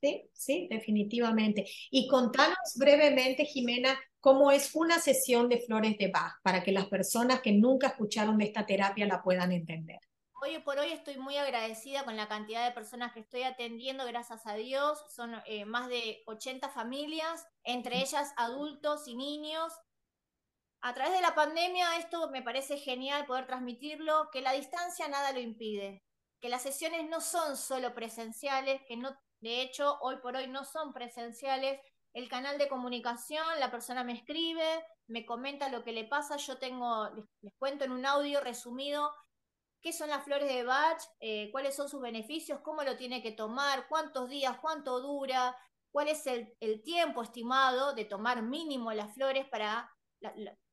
Sí, 0.00 0.30
sí, 0.32 0.66
definitivamente. 0.70 1.68
Y 1.90 2.08
contanos 2.08 2.56
brevemente, 2.76 3.44
Jimena, 3.44 4.00
cómo 4.18 4.50
es 4.50 4.74
una 4.74 4.98
sesión 4.98 5.50
de 5.50 5.60
flores 5.60 5.98
de 5.98 6.08
Bach 6.08 6.36
para 6.42 6.62
que 6.62 6.72
las 6.72 6.86
personas 6.86 7.42
que 7.42 7.52
nunca 7.52 7.88
escucharon 7.88 8.38
de 8.38 8.46
esta 8.46 8.64
terapia 8.64 9.06
la 9.06 9.22
puedan 9.22 9.52
entender. 9.52 9.98
Hoy 10.40 10.60
por 10.60 10.78
hoy 10.78 10.92
estoy 10.92 11.16
muy 11.16 11.36
agradecida 11.36 12.04
con 12.04 12.16
la 12.16 12.28
cantidad 12.28 12.64
de 12.64 12.72
personas 12.72 13.12
que 13.12 13.20
estoy 13.20 13.42
atendiendo, 13.42 14.06
gracias 14.06 14.46
a 14.46 14.54
Dios. 14.54 15.04
Son 15.08 15.34
eh, 15.46 15.64
más 15.64 15.88
de 15.88 16.22
80 16.26 16.68
familias, 16.68 17.44
entre 17.64 18.00
ellas 18.00 18.32
adultos 18.36 19.08
y 19.08 19.16
niños. 19.16 19.72
A 20.80 20.94
través 20.94 21.12
de 21.12 21.22
la 21.22 21.34
pandemia, 21.34 21.96
esto 21.96 22.30
me 22.30 22.42
parece 22.42 22.78
genial 22.78 23.26
poder 23.26 23.48
transmitirlo, 23.48 24.28
que 24.30 24.40
la 24.40 24.52
distancia 24.52 25.08
nada 25.08 25.32
lo 25.32 25.40
impide, 25.40 26.04
que 26.40 26.48
las 26.48 26.62
sesiones 26.62 27.08
no 27.08 27.20
son 27.20 27.56
solo 27.56 27.92
presenciales, 27.92 28.80
que 28.86 28.96
no, 28.96 29.18
de 29.40 29.60
hecho, 29.60 29.98
hoy 30.02 30.18
por 30.18 30.36
hoy 30.36 30.46
no 30.46 30.64
son 30.64 30.92
presenciales. 30.92 31.80
El 32.14 32.28
canal 32.28 32.58
de 32.58 32.68
comunicación, 32.68 33.44
la 33.58 33.72
persona 33.72 34.04
me 34.04 34.12
escribe, 34.12 34.86
me 35.08 35.26
comenta 35.26 35.68
lo 35.68 35.82
que 35.82 35.92
le 35.92 36.04
pasa, 36.04 36.36
yo 36.36 36.58
tengo, 36.58 37.10
les 37.42 37.54
cuento 37.58 37.84
en 37.84 37.90
un 37.90 38.06
audio 38.06 38.40
resumido 38.40 39.12
qué 39.80 39.92
son 39.92 40.08
las 40.08 40.24
flores 40.24 40.48
de 40.48 40.64
Bach, 40.64 41.00
eh, 41.20 41.50
cuáles 41.52 41.74
son 41.74 41.88
sus 41.88 42.00
beneficios, 42.00 42.60
cómo 42.62 42.82
lo 42.82 42.96
tiene 42.96 43.22
que 43.22 43.32
tomar, 43.32 43.86
cuántos 43.88 44.28
días, 44.28 44.58
cuánto 44.60 45.00
dura, 45.00 45.56
cuál 45.90 46.08
es 46.08 46.26
el, 46.26 46.56
tiempo 46.82 47.22
estimado 47.22 47.94
de 47.94 48.04
tomar 48.04 48.42
mínimo 48.42 48.92
las 48.92 49.14
flores 49.14 49.46
para... 49.48 49.90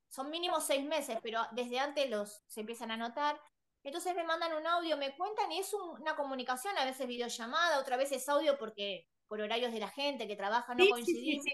son 0.10 0.30
mínimo 0.30 0.60
seis 0.60 0.86
meses, 0.86 1.18
pero 1.22 1.42
desde 1.52 1.80
antes 1.80 2.10
los 2.10 2.44
se 2.48 2.62
empiezan 2.62 2.92
a 2.92 2.98
notar. 2.98 3.40
Entonces 3.84 4.16
me 4.16 4.24
mandan 4.24 4.54
un 4.54 4.66
audio, 4.66 4.98
me 4.98 5.16
cuentan 5.16 5.52
y 5.52 5.60
es 5.60 5.72
una 5.74 6.16
comunicación, 6.16 6.76
a 6.78 6.86
veces 6.86 7.08
videollamada, 7.08 7.80
otra 7.80 7.98
vez 7.98 8.12
es 8.12 8.28
audio 8.28 8.58
porque 8.58 9.08
por 9.28 9.42
horarios 9.42 9.72
de 9.72 9.80
la 9.80 9.90
gente 9.90 10.28
que 10.28 10.36
trabaja 10.36 10.74
no 10.74 10.86
coincidimos. 10.90 11.46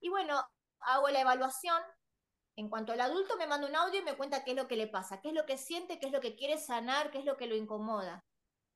y 0.00 0.08
bueno, 0.10 0.46
hago 0.80 1.08
la 1.08 1.20
evaluación, 1.20 1.82
en 2.58 2.68
cuanto 2.68 2.92
al 2.92 3.00
adulto, 3.00 3.36
me 3.36 3.46
manda 3.46 3.68
un 3.68 3.76
audio 3.76 4.00
y 4.00 4.04
me 4.04 4.16
cuenta 4.16 4.42
qué 4.42 4.50
es 4.50 4.56
lo 4.56 4.66
que 4.66 4.74
le 4.74 4.88
pasa, 4.88 5.20
qué 5.20 5.28
es 5.28 5.34
lo 5.34 5.46
que 5.46 5.56
siente, 5.56 6.00
qué 6.00 6.06
es 6.06 6.12
lo 6.12 6.20
que 6.20 6.34
quiere 6.34 6.58
sanar, 6.58 7.12
qué 7.12 7.18
es 7.18 7.24
lo 7.24 7.36
que 7.36 7.46
lo 7.46 7.54
incomoda. 7.54 8.24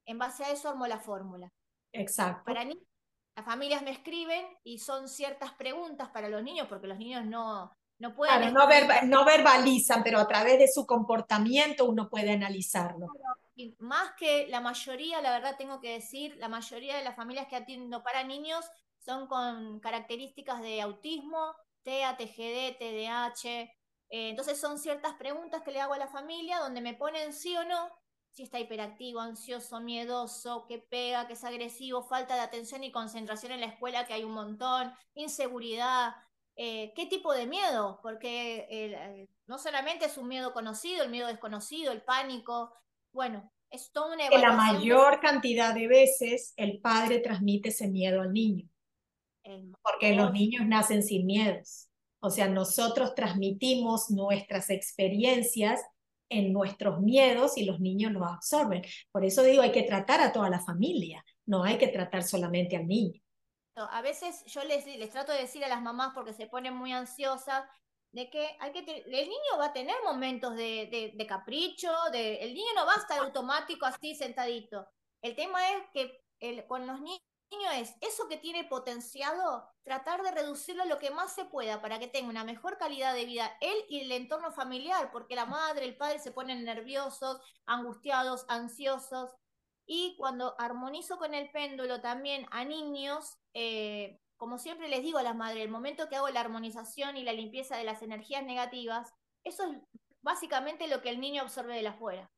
En 0.07 0.19
base 0.19 0.45
a 0.45 0.53
eso 0.53 0.69
armo 0.69 0.87
la 0.87 1.01
fórmula. 1.01 1.53
Exacto. 1.91 2.45
Para 2.45 2.65
mí, 2.65 2.81
las 3.35 3.45
familias 3.45 3.83
me 3.83 3.91
escriben 3.91 4.47
y 4.63 4.79
son 4.79 5.09
ciertas 5.09 5.53
preguntas 5.55 6.11
para 6.11 6.29
los 6.29 6.45
niños, 6.45 6.69
porque 6.69 6.87
los 6.87 6.97
niños 6.97 7.27
no, 7.27 7.73
no 7.99 8.15
pueden... 8.15 8.55
no, 8.55 8.69
no, 9.03 9.25
verbalizan, 9.25 10.05
pero 10.05 10.21
a 10.21 10.29
través 10.29 10.61
de 10.61 10.69
su 10.69 10.87
comportamiento 10.87 11.85
uno 11.85 12.09
puede 12.09 12.31
analizarlo. 12.31 13.09
más 13.81 14.13
que 14.17 14.47
la 14.47 14.61
mayoría, 14.61 15.21
la 15.21 15.33
verdad 15.33 15.57
tengo 15.59 15.81
que 15.81 15.95
decir, 15.95 16.37
la 16.37 16.49
mayoría 16.49 16.97
de 16.97 17.03
las 17.03 17.17
familias 17.17 17.49
que 17.49 17.57
atiendo 17.57 18.05
para 18.05 18.23
niños 18.23 18.65
son 19.01 19.27
con 19.27 19.81
características 19.81 20.63
de 20.63 20.81
autismo, 20.81 21.57
TEA, 21.83 22.17
TGD, 22.17 22.79
TDAH. 22.79 23.45
Eh, 23.45 24.29
entonces 24.31 24.61
son 24.61 24.79
ciertas 24.79 25.15
preguntas 25.15 25.63
que 25.63 25.73
le 25.73 25.81
hago 25.81 25.95
a 25.95 25.99
la 25.99 26.09
familia 26.09 26.59
donde 26.59 26.81
me 26.81 26.95
ponen 26.95 27.33
sí 27.33 27.57
o 27.57 27.65
no, 27.65 27.91
si 28.31 28.43
está 28.43 28.59
hiperactivo, 28.59 29.21
ansioso, 29.21 29.81
miedoso, 29.81 30.67
que 30.67 30.79
pega, 30.79 31.27
que 31.27 31.35
es 31.35 31.45
agresivo, 31.45 32.03
falta 32.03 32.35
de 32.35 32.41
atención 32.41 32.83
y 32.85 32.93
concentración 32.93 33.53
en 33.53 33.61
la 33.61 33.67
escuela, 33.67 34.07
que 34.07 34.15
hay 34.15 34.25
un 34.25 34.33
montón, 34.33 34.93
inseguridad, 35.15 36.15
eh, 36.57 36.93
qué 36.95 37.07
tipo 37.07 37.33
de 37.33 37.47
miedo, 37.47 38.01
porque 38.03 38.67
eh, 38.71 39.29
no 39.47 39.59
solamente 39.59 40.07
es 40.07 40.17
un 40.19 40.29
miedo 40.29 40.53
conocido, 40.53 41.05
el 41.05 41.11
miedo 41.11 41.29
desconocido, 41.29 41.93
el 41.93 42.03
pánico, 42.03 42.75
bueno, 43.13 43.51
es 43.71 43.91
toda 43.91 44.15
una 44.15 44.27
evaluación. 44.27 44.57
la 44.57 44.73
mayor 44.73 45.21
cantidad 45.21 45.75
de 45.75 45.89
veces 45.89 46.53
el 46.57 46.81
padre 46.81 47.21
transmite 47.21 47.71
ese 47.71 47.89
miedo 47.89 48.21
al 48.21 48.33
niño. 48.33 48.69
Porque 49.83 50.15
los 50.15 50.33
niños 50.33 50.67
nacen 50.67 51.03
sin 51.03 51.27
miedos. 51.27 51.89
O 52.21 52.31
sea, 52.31 52.49
nosotros 52.49 53.15
transmitimos 53.15 54.11
nuestras 54.11 54.71
experiencias 54.71 55.81
en 56.29 56.53
nuestros 56.53 57.01
miedos 57.01 57.59
y 57.59 57.65
los 57.65 57.81
niños 57.81 58.13
los 58.13 58.23
absorben. 58.23 58.83
Por 59.11 59.25
eso 59.25 59.43
digo, 59.43 59.63
hay 59.63 59.73
que 59.73 59.83
tratar 59.83 60.21
a 60.21 60.33
toda 60.33 60.49
la 60.49 60.61
familia, 60.61 61.25
no 61.47 61.65
hay 61.65 61.79
que 61.79 61.89
tratar 61.89 62.23
solamente 62.23 62.77
al 62.77 62.87
niño. 62.87 63.21
A 63.75 64.03
veces 64.03 64.45
yo 64.47 64.65
les, 64.65 64.87
les 64.87 65.11
trato 65.11 65.33
de 65.33 65.41
decir 65.41 65.65
a 65.65 65.69
las 65.69 65.83
mamás 65.83 66.13
porque 66.15 66.33
se 66.33 66.47
ponen 66.47 66.75
muy 66.75 66.93
ansiosas 66.93 67.65
de 68.13 68.29
que 68.29 68.57
hay 68.61 68.73
que 68.73 69.05
el 69.07 69.29
niño 69.29 69.59
va 69.59 69.67
a 69.67 69.73
tener 69.73 69.97
momentos 70.05 70.55
de, 70.55 71.13
de, 71.15 71.27
capricho, 71.27 71.91
de, 72.13 72.37
el 72.37 72.55
niño 72.55 72.69
no 72.77 72.87
va 72.87 72.95
a 72.95 73.01
estar 73.01 73.19
automático 73.21 73.87
así 73.87 74.15
sentadito. 74.15 74.87
El 75.23 75.35
tema 75.35 75.59
es 75.73 75.83
que 75.95 76.21
el, 76.41 76.67
con 76.67 76.87
los 76.87 77.01
niños 77.01 77.23
es 77.73 77.95
eso 78.01 78.29
que 78.29 78.37
tiene 78.37 78.65
potenciado, 78.65 79.69
tratar 79.85 80.23
de 80.23 80.31
reducirlo 80.31 80.85
lo 80.85 80.99
que 80.99 81.11
más 81.11 81.35
se 81.35 81.45
pueda 81.45 81.81
para 81.81 81.99
que 81.99 82.09
tenga 82.09 82.29
una 82.29 82.45
mejor 82.45 82.79
calidad 82.79 83.15
de 83.15 83.25
vida 83.25 83.57
él 83.61 83.77
y 83.89 84.01
el 84.01 84.13
entorno 84.13 84.53
familiar, 84.53 85.11
porque 85.13 85.37
la 85.37 85.47
madre, 85.47 85.85
el 85.85 85.97
padre 85.97 86.19
se 86.19 86.33
ponen 86.33 86.65
nerviosos, 86.65 87.41
angustiados, 87.67 88.45
ansiosos. 88.49 89.31
Y 89.87 90.17
cuando 90.17 90.55
armonizo 90.59 91.19
con 91.19 91.35
el 91.35 91.51
péndulo 91.51 92.01
también 92.01 92.47
a 92.51 92.65
niños, 92.65 93.39
eh, 93.55 94.21
como 94.37 94.59
siempre 94.59 94.89
les 94.89 95.03
digo 95.03 95.19
a 95.19 95.23
las 95.23 95.37
madres, 95.37 95.63
el 95.63 95.71
momento 95.71 96.09
que 96.09 96.17
hago 96.17 96.29
la 96.29 96.41
armonización 96.41 97.17
y 97.17 97.25
la 97.25 97.33
limpieza 97.33 97.77
de 97.77 97.85
las 97.85 98.03
energías 98.03 98.45
negativas, 98.45 99.13
eso 99.45 99.65
es 99.65 99.79
básicamente 100.21 100.87
lo 100.87 101.03
que 101.03 101.11
el 101.11 101.21
niño 101.21 101.43
absorbe 101.43 101.75
de 101.75 101.83
la 101.83 101.91
afuera. 101.91 102.31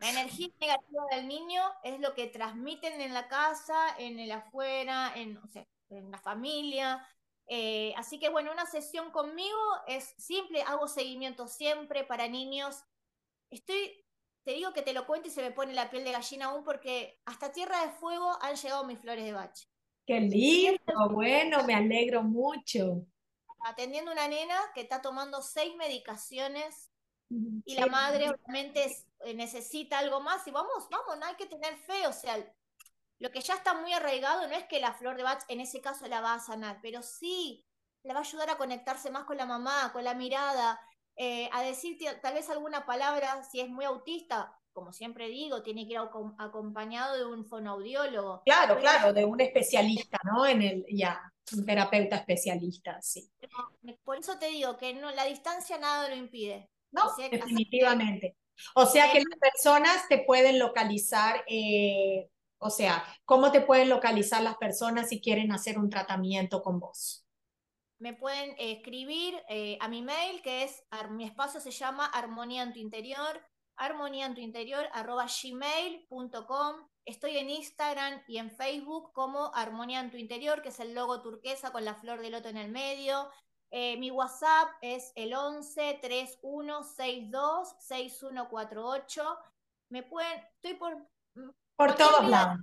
La 0.00 0.10
energía 0.10 0.48
negativa 0.60 1.04
del 1.10 1.28
niño 1.28 1.62
es 1.82 2.00
lo 2.00 2.14
que 2.14 2.26
transmiten 2.26 3.00
en 3.00 3.14
la 3.14 3.28
casa, 3.28 3.96
en 3.98 4.18
el 4.18 4.32
afuera, 4.32 5.12
en, 5.14 5.40
en 5.90 6.10
la 6.10 6.18
familia. 6.18 7.06
Eh, 7.46 7.94
así 7.96 8.18
que 8.18 8.28
bueno, 8.28 8.52
una 8.52 8.66
sesión 8.66 9.10
conmigo 9.10 9.58
es 9.86 10.14
simple, 10.18 10.62
hago 10.62 10.86
seguimiento 10.86 11.48
siempre 11.48 12.04
para 12.04 12.28
niños. 12.28 12.84
Estoy, 13.50 14.04
te 14.44 14.52
digo 14.52 14.72
que 14.72 14.82
te 14.82 14.92
lo 14.92 15.06
cuento 15.06 15.28
y 15.28 15.30
se 15.30 15.42
me 15.42 15.50
pone 15.50 15.72
la 15.72 15.90
piel 15.90 16.04
de 16.04 16.12
gallina 16.12 16.46
aún 16.46 16.62
porque 16.62 17.20
hasta 17.24 17.52
Tierra 17.52 17.86
de 17.86 17.92
Fuego 17.92 18.36
han 18.42 18.56
llegado 18.56 18.84
mis 18.84 18.98
flores 18.98 19.24
de 19.24 19.32
bache. 19.32 19.66
Qué 20.06 20.20
lindo, 20.20 21.10
bueno, 21.10 21.64
me 21.64 21.74
alegro 21.74 22.22
mucho. 22.22 23.06
Atendiendo 23.64 24.12
una 24.12 24.28
nena 24.28 24.58
que 24.74 24.82
está 24.82 25.00
tomando 25.02 25.42
seis 25.42 25.74
medicaciones 25.76 26.90
y 27.64 27.74
la 27.74 27.86
madre 27.86 28.30
obviamente 28.30 28.84
eh, 28.84 29.07
necesita 29.34 29.98
algo 29.98 30.20
más 30.20 30.46
y 30.46 30.50
vamos, 30.50 30.88
vamos, 30.90 31.18
no 31.18 31.26
hay 31.26 31.34
que 31.34 31.46
tener 31.46 31.76
fe, 31.76 32.06
o 32.06 32.12
sea, 32.12 32.36
lo 33.18 33.30
que 33.30 33.40
ya 33.40 33.54
está 33.54 33.74
muy 33.74 33.92
arraigado 33.92 34.46
no 34.46 34.54
es 34.54 34.64
que 34.64 34.80
la 34.80 34.94
flor 34.94 35.16
de 35.16 35.24
Bach 35.24 35.42
en 35.48 35.60
ese 35.60 35.80
caso 35.80 36.06
la 36.06 36.20
va 36.20 36.34
a 36.34 36.40
sanar, 36.40 36.78
pero 36.82 37.02
sí 37.02 37.64
la 38.04 38.14
va 38.14 38.20
a 38.20 38.22
ayudar 38.22 38.50
a 38.50 38.56
conectarse 38.56 39.10
más 39.10 39.24
con 39.24 39.36
la 39.36 39.46
mamá, 39.46 39.90
con 39.92 40.04
la 40.04 40.14
mirada, 40.14 40.80
eh, 41.16 41.50
a 41.52 41.62
decir 41.62 41.98
tal 42.22 42.34
vez 42.34 42.48
alguna 42.48 42.86
palabra, 42.86 43.42
si 43.42 43.60
es 43.60 43.68
muy 43.68 43.84
autista, 43.84 44.56
como 44.72 44.92
siempre 44.92 45.28
digo, 45.28 45.62
tiene 45.62 45.84
que 45.86 45.94
ir 45.94 45.98
acompañado 45.98 47.16
de 47.16 47.24
un 47.24 47.44
fonoaudiólogo. 47.44 48.42
Claro, 48.44 48.78
claro, 48.78 49.12
de 49.12 49.24
un 49.24 49.40
especialista, 49.40 50.20
¿no? 50.22 50.46
En 50.46 50.62
el, 50.62 50.86
ya, 50.88 51.20
un 51.52 51.66
terapeuta 51.66 52.16
especialista, 52.16 53.02
sí. 53.02 53.28
Por 54.04 54.18
eso 54.18 54.38
te 54.38 54.46
digo 54.46 54.76
que 54.76 54.94
no, 54.94 55.10
la 55.10 55.24
distancia 55.24 55.76
nada 55.78 56.08
lo 56.08 56.14
impide. 56.14 56.70
No, 56.92 57.12
definitivamente. 57.16 58.36
O 58.74 58.86
sea 58.86 59.12
que 59.12 59.18
las 59.18 59.38
personas 59.38 60.08
te 60.08 60.18
pueden 60.18 60.58
localizar, 60.58 61.44
eh, 61.46 62.30
o 62.58 62.70
sea, 62.70 63.04
¿cómo 63.24 63.52
te 63.52 63.60
pueden 63.60 63.88
localizar 63.88 64.42
las 64.42 64.56
personas 64.56 65.08
si 65.08 65.20
quieren 65.20 65.52
hacer 65.52 65.78
un 65.78 65.90
tratamiento 65.90 66.62
con 66.62 66.80
vos? 66.80 67.26
Me 67.98 68.14
pueden 68.14 68.54
escribir 68.58 69.34
eh, 69.48 69.76
a 69.80 69.88
mi 69.88 70.02
mail, 70.02 70.40
que 70.42 70.62
es, 70.62 70.84
mi 71.10 71.24
espacio 71.24 71.60
se 71.60 71.72
llama 71.72 72.06
Armonía 72.06 72.62
en 72.62 72.72
tu 72.72 72.78
Interior, 72.78 73.42
armonía 73.78 74.26
en 74.26 74.34
tu 74.34 74.40
interior, 74.40 74.86
arroba 74.92 75.26
gmail.com. 75.26 76.88
Estoy 77.04 77.38
en 77.38 77.48
Instagram 77.48 78.22
y 78.26 78.38
en 78.38 78.50
Facebook 78.50 79.12
como 79.12 79.50
Armonía 79.54 80.00
en 80.00 80.10
tu 80.10 80.16
Interior, 80.18 80.60
que 80.60 80.68
es 80.68 80.80
el 80.80 80.94
logo 80.94 81.22
turquesa 81.22 81.70
con 81.70 81.84
la 81.84 81.94
flor 81.94 82.20
de 82.20 82.30
loto 82.30 82.48
en 82.48 82.58
el 82.58 82.70
medio. 82.70 83.30
Eh, 83.70 83.98
mi 83.98 84.10
WhatsApp 84.10 84.68
es 84.80 85.12
el 85.14 85.34
11 85.34 85.98
31 86.00 86.84
62 86.84 87.76
6148. 87.80 89.38
Me 89.90 90.02
pueden, 90.02 90.40
estoy 90.54 90.74
por. 90.74 90.96
Mm, 91.34 91.50
por 91.76 91.94
todos 91.94 92.28
lados. 92.28 92.58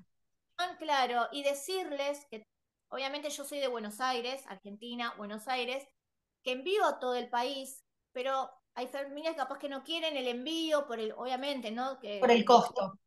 Claro, 0.80 1.28
y 1.32 1.44
decirles 1.44 2.26
que 2.30 2.48
obviamente 2.90 3.30
yo 3.30 3.44
soy 3.44 3.60
de 3.60 3.68
Buenos 3.68 4.00
Aires, 4.00 4.44
Argentina, 4.48 5.14
Buenos 5.18 5.48
Aires, 5.48 5.86
que 6.44 6.54
envío 6.54 6.86
a 6.86 7.00
todo 7.00 7.16
el 7.16 7.30
país, 7.30 7.84
pero 8.14 8.50
hay 8.74 8.88
familias 8.88 9.36
capaz 9.36 9.60
que 9.60 9.70
no 9.70 9.84
quieren 9.84 10.16
el 10.16 10.28
envío 10.28 10.88
por 10.88 11.00
el, 11.00 11.12
obviamente, 11.14 11.72
¿no? 11.72 12.00
Que, 12.00 12.20
por 12.20 12.32
el 12.32 12.46
costo. 12.46 13.00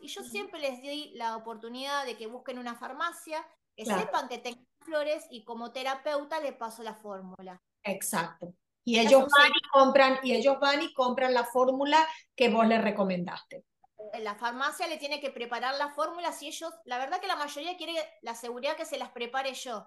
Y 0.00 0.08
yo 0.08 0.22
siempre 0.22 0.60
les 0.60 0.82
di 0.82 1.12
la 1.14 1.36
oportunidad 1.36 2.04
de 2.04 2.16
que 2.16 2.26
busquen 2.26 2.58
una 2.58 2.74
farmacia, 2.74 3.46
que 3.76 3.86
sepan 3.86 4.28
que 4.28 4.38
tengan 4.38 4.66
flores 4.84 5.26
y 5.30 5.44
como 5.44 5.72
terapeuta 5.72 6.40
le 6.40 6.52
paso 6.52 6.82
la 6.82 6.94
fórmula. 6.94 7.60
Exacto. 7.82 8.54
Y 8.84 8.98
ellos 8.98 9.26
van 9.36 9.50
y 9.50 9.68
compran, 9.72 10.18
y 10.22 10.34
ellos 10.34 10.58
van 10.60 10.82
y 10.82 10.92
compran 10.92 11.32
la 11.32 11.44
fórmula 11.44 12.06
que 12.36 12.50
vos 12.50 12.66
les 12.66 12.82
recomendaste. 12.82 13.64
La 14.20 14.34
farmacia 14.34 14.86
le 14.86 14.98
tiene 14.98 15.20
que 15.20 15.30
preparar 15.30 15.74
la 15.76 15.90
fórmula 15.94 16.32
si 16.32 16.48
ellos, 16.48 16.72
la 16.84 16.98
verdad 16.98 17.20
que 17.20 17.26
la 17.26 17.36
mayoría 17.36 17.76
quiere 17.76 17.94
la 18.20 18.34
seguridad 18.34 18.76
que 18.76 18.84
se 18.84 18.98
las 18.98 19.10
prepare 19.10 19.54
yo. 19.54 19.86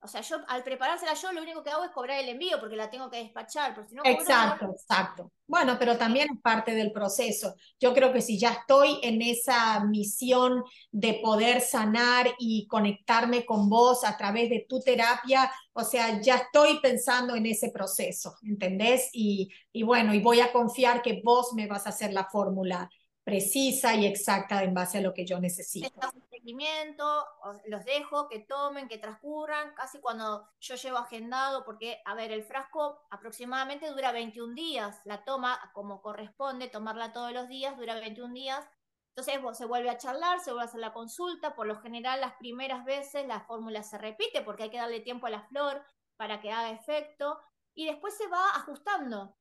O 0.00 0.06
sea, 0.06 0.20
yo 0.20 0.36
al 0.46 0.62
preparársela 0.62 1.14
yo 1.14 1.32
lo 1.32 1.42
único 1.42 1.62
que 1.62 1.70
hago 1.70 1.84
es 1.84 1.90
cobrar 1.90 2.20
el 2.20 2.28
envío 2.28 2.60
porque 2.60 2.76
la 2.76 2.88
tengo 2.88 3.10
que 3.10 3.18
despachar. 3.18 3.74
Porque 3.74 3.90
si 3.90 3.94
no, 3.96 4.02
exacto, 4.04 4.70
exacto. 4.72 5.32
Bueno, 5.46 5.76
pero 5.78 5.96
también 5.96 6.28
es 6.32 6.40
parte 6.40 6.72
del 6.72 6.92
proceso. 6.92 7.54
Yo 7.80 7.92
creo 7.94 8.12
que 8.12 8.20
si 8.20 8.38
ya 8.38 8.50
estoy 8.50 9.00
en 9.02 9.22
esa 9.22 9.80
misión 9.84 10.62
de 10.92 11.14
poder 11.14 11.60
sanar 11.60 12.28
y 12.38 12.66
conectarme 12.68 13.44
con 13.44 13.68
vos 13.68 14.04
a 14.04 14.16
través 14.16 14.50
de 14.50 14.66
tu 14.68 14.80
terapia, 14.80 15.50
o 15.72 15.82
sea, 15.82 16.20
ya 16.20 16.36
estoy 16.36 16.78
pensando 16.80 17.34
en 17.34 17.46
ese 17.46 17.70
proceso, 17.70 18.36
¿entendés? 18.42 19.08
Y, 19.12 19.48
y 19.72 19.82
bueno, 19.82 20.14
y 20.14 20.20
voy 20.20 20.40
a 20.40 20.52
confiar 20.52 21.02
que 21.02 21.22
vos 21.24 21.54
me 21.54 21.66
vas 21.66 21.86
a 21.86 21.90
hacer 21.90 22.12
la 22.12 22.24
fórmula 22.24 22.88
precisa 23.28 23.94
y 23.94 24.06
exacta 24.06 24.62
en 24.62 24.72
base 24.72 24.98
a 24.98 25.00
lo 25.02 25.12
que 25.12 25.26
yo 25.26 25.38
necesito. 25.38 25.90
Seguimiento, 26.30 27.26
los 27.66 27.84
dejo 27.84 28.26
que 28.26 28.38
tomen, 28.38 28.88
que 28.88 28.96
transcurran, 28.96 29.74
casi 29.74 30.00
cuando 30.00 30.48
yo 30.60 30.76
llevo 30.76 30.96
agendado, 30.96 31.62
porque, 31.66 32.00
a 32.06 32.14
ver, 32.14 32.32
el 32.32 32.42
frasco 32.42 33.06
aproximadamente 33.10 33.90
dura 33.90 34.12
21 34.12 34.54
días, 34.54 35.02
la 35.04 35.24
toma 35.24 35.60
como 35.74 36.00
corresponde, 36.00 36.68
tomarla 36.68 37.12
todos 37.12 37.32
los 37.32 37.48
días, 37.48 37.76
dura 37.76 38.00
21 38.00 38.32
días. 38.32 38.66
Entonces 39.14 39.58
se 39.58 39.66
vuelve 39.66 39.90
a 39.90 39.98
charlar, 39.98 40.40
se 40.40 40.52
vuelve 40.52 40.62
a 40.62 40.68
hacer 40.68 40.80
la 40.80 40.94
consulta, 40.94 41.54
por 41.54 41.66
lo 41.66 41.80
general 41.82 42.22
las 42.22 42.34
primeras 42.36 42.84
veces 42.86 43.26
la 43.26 43.40
fórmula 43.40 43.82
se 43.82 43.98
repite 43.98 44.40
porque 44.40 44.62
hay 44.62 44.70
que 44.70 44.78
darle 44.78 45.00
tiempo 45.00 45.26
a 45.26 45.30
la 45.30 45.42
flor 45.48 45.84
para 46.16 46.40
que 46.40 46.50
haga 46.50 46.70
efecto 46.70 47.38
y 47.74 47.84
después 47.86 48.16
se 48.16 48.26
va 48.28 48.50
ajustando. 48.54 49.36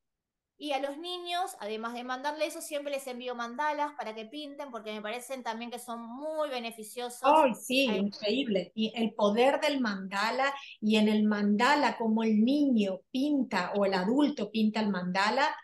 Y 0.60 0.72
a 0.72 0.80
los 0.80 0.98
niños, 0.98 1.56
además 1.60 1.94
de 1.94 2.04
mandarle 2.04 2.48
eso, 2.48 2.62
siempre 2.62 2.92
les 2.92 3.06
envío 3.06 3.36
mandalas 3.36 3.94
para 3.94 4.16
que 4.16 4.26
pinten, 4.26 4.72
porque 4.72 4.92
me 4.92 5.02
parecen 5.02 5.44
también 5.44 5.70
que 5.70 5.78
son 5.78 6.02
muy 6.02 6.50
beneficiosos. 6.50 7.22
¡Ay, 7.24 7.54
sí! 7.54 7.86
Increíble. 7.86 8.72
Y 8.74 8.92
el 8.96 9.14
poder 9.14 9.60
del 9.60 9.80
mandala, 9.80 10.52
y 10.82 10.96
en 10.96 11.10
el 11.10 11.26
mandala, 11.26 11.96
como 11.96 12.24
el 12.24 12.44
niño 12.44 13.02
pinta 13.12 13.74
o 13.76 13.86
el 13.86 13.94
adulto 13.94 14.50
pinta 14.50 14.80
el 14.80 14.90
mandala, 14.90 15.56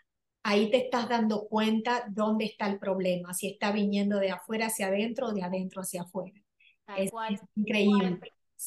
ahí 0.44 0.70
te 0.70 0.76
estás 0.76 1.08
dando 1.08 1.48
cuenta 1.48 2.04
dónde 2.08 2.44
está 2.44 2.68
el 2.68 2.78
problema, 2.78 3.34
si 3.34 3.48
está 3.48 3.72
viniendo 3.72 4.18
de 4.18 4.30
afuera 4.30 4.66
hacia 4.66 4.86
adentro 4.86 5.28
o 5.28 5.32
de 5.32 5.42
adentro 5.42 5.80
hacia 5.80 6.02
afuera. 6.02 6.40
es, 6.96 7.10
increíble. 7.56 8.20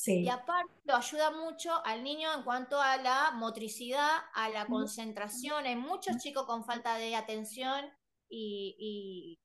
Y 0.06 0.30
aparte 0.30 0.72
lo 0.86 0.96
ayuda 0.96 1.32
mucho 1.32 1.84
al 1.86 2.04
niño 2.04 2.32
en 2.34 2.44
cuanto 2.44 2.80
a 2.80 2.98
la 2.98 3.32
motricidad, 3.32 4.18
a 4.34 4.50
la 4.50 4.66
concentración. 4.66 5.66
Hay 5.66 5.76
muchos 5.76 6.18
chicos 6.18 6.46
con 6.46 6.64
falta 6.64 6.96
de 6.96 7.16
atención 7.16 7.86
y, 8.30 9.40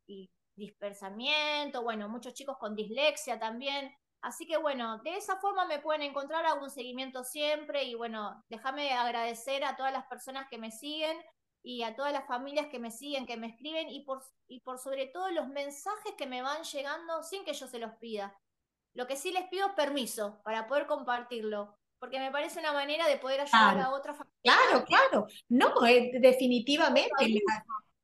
dispersamiento, 0.54 1.82
bueno, 1.82 2.08
muchos 2.08 2.34
chicos 2.34 2.58
con 2.58 2.76
dislexia 2.76 3.38
también. 3.38 3.92
Así 4.20 4.46
que 4.46 4.56
bueno, 4.56 4.98
de 4.98 5.16
esa 5.16 5.36
forma 5.36 5.64
me 5.64 5.80
pueden 5.80 6.02
encontrar 6.02 6.44
algún 6.46 6.70
seguimiento 6.70 7.24
siempre 7.24 7.84
y 7.84 7.94
bueno, 7.94 8.44
déjame 8.48 8.92
agradecer 8.92 9.64
a 9.64 9.74
todas 9.74 9.92
las 9.92 10.06
personas 10.06 10.46
que 10.48 10.58
me 10.58 10.70
siguen 10.70 11.16
y 11.64 11.82
a 11.82 11.96
todas 11.96 12.12
las 12.12 12.26
familias 12.26 12.66
que 12.68 12.78
me 12.78 12.90
siguen, 12.90 13.26
que 13.26 13.36
me 13.36 13.48
escriben 13.48 13.88
y 13.88 14.04
por, 14.04 14.22
y 14.46 14.60
por 14.60 14.78
sobre 14.78 15.06
todo 15.06 15.30
los 15.30 15.48
mensajes 15.48 16.14
que 16.16 16.26
me 16.26 16.42
van 16.42 16.62
llegando 16.62 17.22
sin 17.22 17.44
que 17.44 17.54
yo 17.54 17.66
se 17.66 17.78
los 17.78 17.92
pida. 17.96 18.36
Lo 18.94 19.06
que 19.06 19.16
sí 19.16 19.32
les 19.32 19.48
pido 19.48 19.68
es 19.68 19.72
permiso 19.72 20.40
para 20.44 20.66
poder 20.66 20.86
compartirlo, 20.86 21.76
porque 21.98 22.18
me 22.18 22.30
parece 22.30 22.60
una 22.60 22.72
manera 22.72 23.06
de 23.06 23.16
poder 23.16 23.40
ayudar 23.40 23.78
a 23.78 23.90
otras 23.90 24.18
familias. 24.18 24.42
Claro, 24.42 24.84
claro. 24.84 25.26
No, 25.48 25.86
eh, 25.86 26.12
definitivamente. 26.20 27.10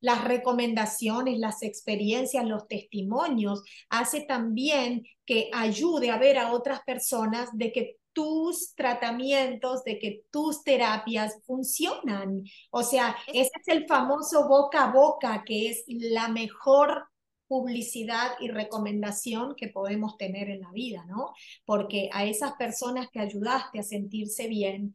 las 0.01 0.23
recomendaciones, 0.23 1.41
las 1.41 1.63
experiencias, 1.65 2.45
los 2.45 2.69
testimonios, 2.69 3.65
hace 3.89 4.21
también 4.21 5.05
que 5.27 5.51
ayude 5.53 6.11
a 6.11 6.19
ver 6.19 6.39
a 6.39 6.53
otras 6.53 6.83
personas 6.83 7.49
de 7.53 7.73
que 7.73 7.97
tus 8.13 8.75
tratamientos, 8.75 9.85
de 9.85 9.99
que 9.99 10.25
tus 10.31 10.65
terapias 10.65 11.41
funcionan. 11.47 12.43
O 12.71 12.83
sea, 12.83 13.17
ese 13.29 13.51
es 13.61 13.69
el 13.69 13.87
famoso 13.87 14.49
boca 14.49 14.85
a 14.85 14.93
boca, 14.93 15.45
que 15.45 15.71
es 15.71 15.85
la 15.87 16.29
mejor 16.29 17.09
publicidad 17.49 18.33
y 18.41 18.49
recomendación 18.49 19.55
que 19.57 19.69
podemos 19.69 20.17
tener 20.17 20.51
en 20.51 20.61
la 20.61 20.71
vida, 20.71 21.05
¿no? 21.07 21.33
Porque 21.65 22.11
a 22.13 22.25
esas 22.25 22.53
personas 22.53 23.09
que 23.11 23.21
ayudaste 23.21 23.81
a 23.81 23.83
sentirse 23.83 24.47
bien, 24.47 24.95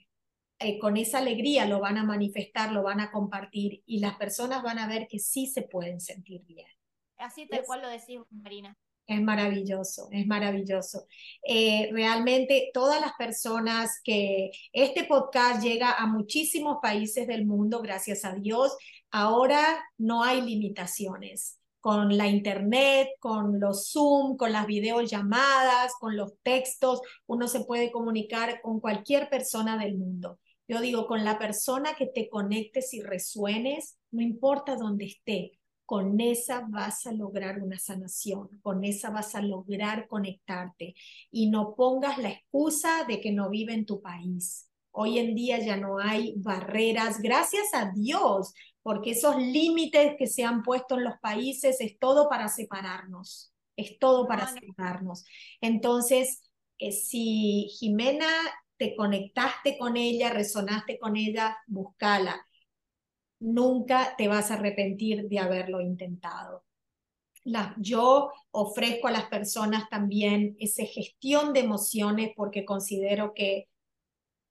eh, 0.59 0.79
con 0.79 0.95
esa 0.95 1.17
alegría 1.17 1.65
lo 1.65 1.79
van 1.79 1.97
a 1.97 2.05
manifestar, 2.05 2.71
lo 2.71 2.83
van 2.83 3.01
a 3.01 3.11
compartir 3.11 3.83
y 3.85 3.99
las 3.99 4.15
personas 4.15 4.63
van 4.63 4.79
a 4.79 4.87
ver 4.87 5.07
que 5.09 5.19
sí 5.19 5.47
se 5.47 5.63
pueden 5.63 5.99
sentir 5.99 6.43
bien. 6.45 6.67
Así 7.17 7.47
tal 7.47 7.65
cual 7.65 7.81
lo 7.81 7.89
decís, 7.89 8.19
Marina. 8.29 8.77
Es 9.05 9.21
maravilloso, 9.21 10.07
es 10.11 10.25
maravilloso. 10.25 11.07
Eh, 11.45 11.89
realmente 11.91 12.71
todas 12.73 13.01
las 13.01 13.13
personas 13.17 13.99
que 14.01 14.51
este 14.71 15.03
podcast 15.03 15.61
llega 15.61 15.91
a 15.91 16.07
muchísimos 16.07 16.77
países 16.81 17.27
del 17.27 17.45
mundo, 17.45 17.81
gracias 17.81 18.23
a 18.23 18.33
Dios, 18.35 18.77
ahora 19.11 19.83
no 19.97 20.23
hay 20.23 20.41
limitaciones 20.41 21.59
con 21.83 22.15
la 22.15 22.29
internet, 22.29 23.09
con 23.19 23.59
los 23.59 23.91
Zoom, 23.91 24.37
con 24.37 24.53
las 24.53 24.67
videollamadas, 24.67 25.91
con 25.99 26.15
los 26.15 26.31
textos, 26.41 27.01
uno 27.25 27.49
se 27.49 27.65
puede 27.65 27.91
comunicar 27.91 28.61
con 28.61 28.79
cualquier 28.79 29.29
persona 29.29 29.77
del 29.77 29.97
mundo. 29.97 30.39
Yo 30.65 30.79
digo, 30.79 31.07
con 31.07 31.25
la 31.25 31.37
persona 31.37 31.93
que 31.95 32.05
te 32.05 32.29
conectes 32.29 32.93
y 32.93 33.01
resuenes, 33.01 33.97
no 34.11 34.21
importa 34.21 34.77
dónde 34.77 35.07
esté, 35.07 35.59
con 35.85 36.21
esa 36.21 36.65
vas 36.69 37.05
a 37.05 37.11
lograr 37.11 37.61
una 37.61 37.77
sanación, 37.77 38.47
con 38.61 38.85
esa 38.85 39.09
vas 39.09 39.35
a 39.35 39.41
lograr 39.41 40.07
conectarte 40.07 40.95
y 41.31 41.49
no 41.49 41.75
pongas 41.75 42.17
la 42.17 42.29
excusa 42.29 43.03
de 43.09 43.19
que 43.19 43.33
no 43.33 43.49
vive 43.49 43.73
en 43.73 43.85
tu 43.85 44.01
país. 44.01 44.72
Hoy 44.95 45.17
en 45.17 45.33
día 45.33 45.57
ya 45.57 45.75
no 45.75 45.97
hay 45.97 46.35
barreras, 46.37 47.19
gracias 47.19 47.73
a 47.73 47.91
Dios, 47.91 48.53
porque 48.83 49.11
esos 49.11 49.37
límites 49.37 50.13
que 50.19 50.27
se 50.27 50.43
han 50.43 50.61
puesto 50.61 50.95
en 50.95 51.05
los 51.05 51.17
países 51.19 51.81
es 51.81 51.97
todo 51.97 52.29
para 52.29 52.47
separarnos, 52.47 53.51
es 53.75 53.97
todo 53.97 54.27
para 54.27 54.47
separarnos. 54.47 55.25
Entonces, 55.61 56.43
eh, 56.77 56.91
si 56.91 57.69
Jimena 57.79 58.27
te 58.77 58.95
conectaste 58.95 59.79
con 59.79 59.97
ella, 59.97 60.29
resonaste 60.29 60.99
con 60.99 61.17
ella, 61.17 61.57
búscala. 61.65 62.45
Nunca 63.39 64.15
te 64.15 64.27
vas 64.27 64.51
a 64.51 64.55
arrepentir 64.55 65.27
de 65.27 65.39
haberlo 65.39 65.81
intentado. 65.81 66.65
yo 67.77 68.31
ofrezco 68.51 69.07
a 69.07 69.11
las 69.11 69.25
personas 69.25 69.89
también 69.89 70.55
esa 70.59 70.85
gestión 70.85 71.51
de 71.51 71.61
emociones 71.61 72.31
porque 72.35 72.63
considero 72.63 73.33
que 73.33 73.67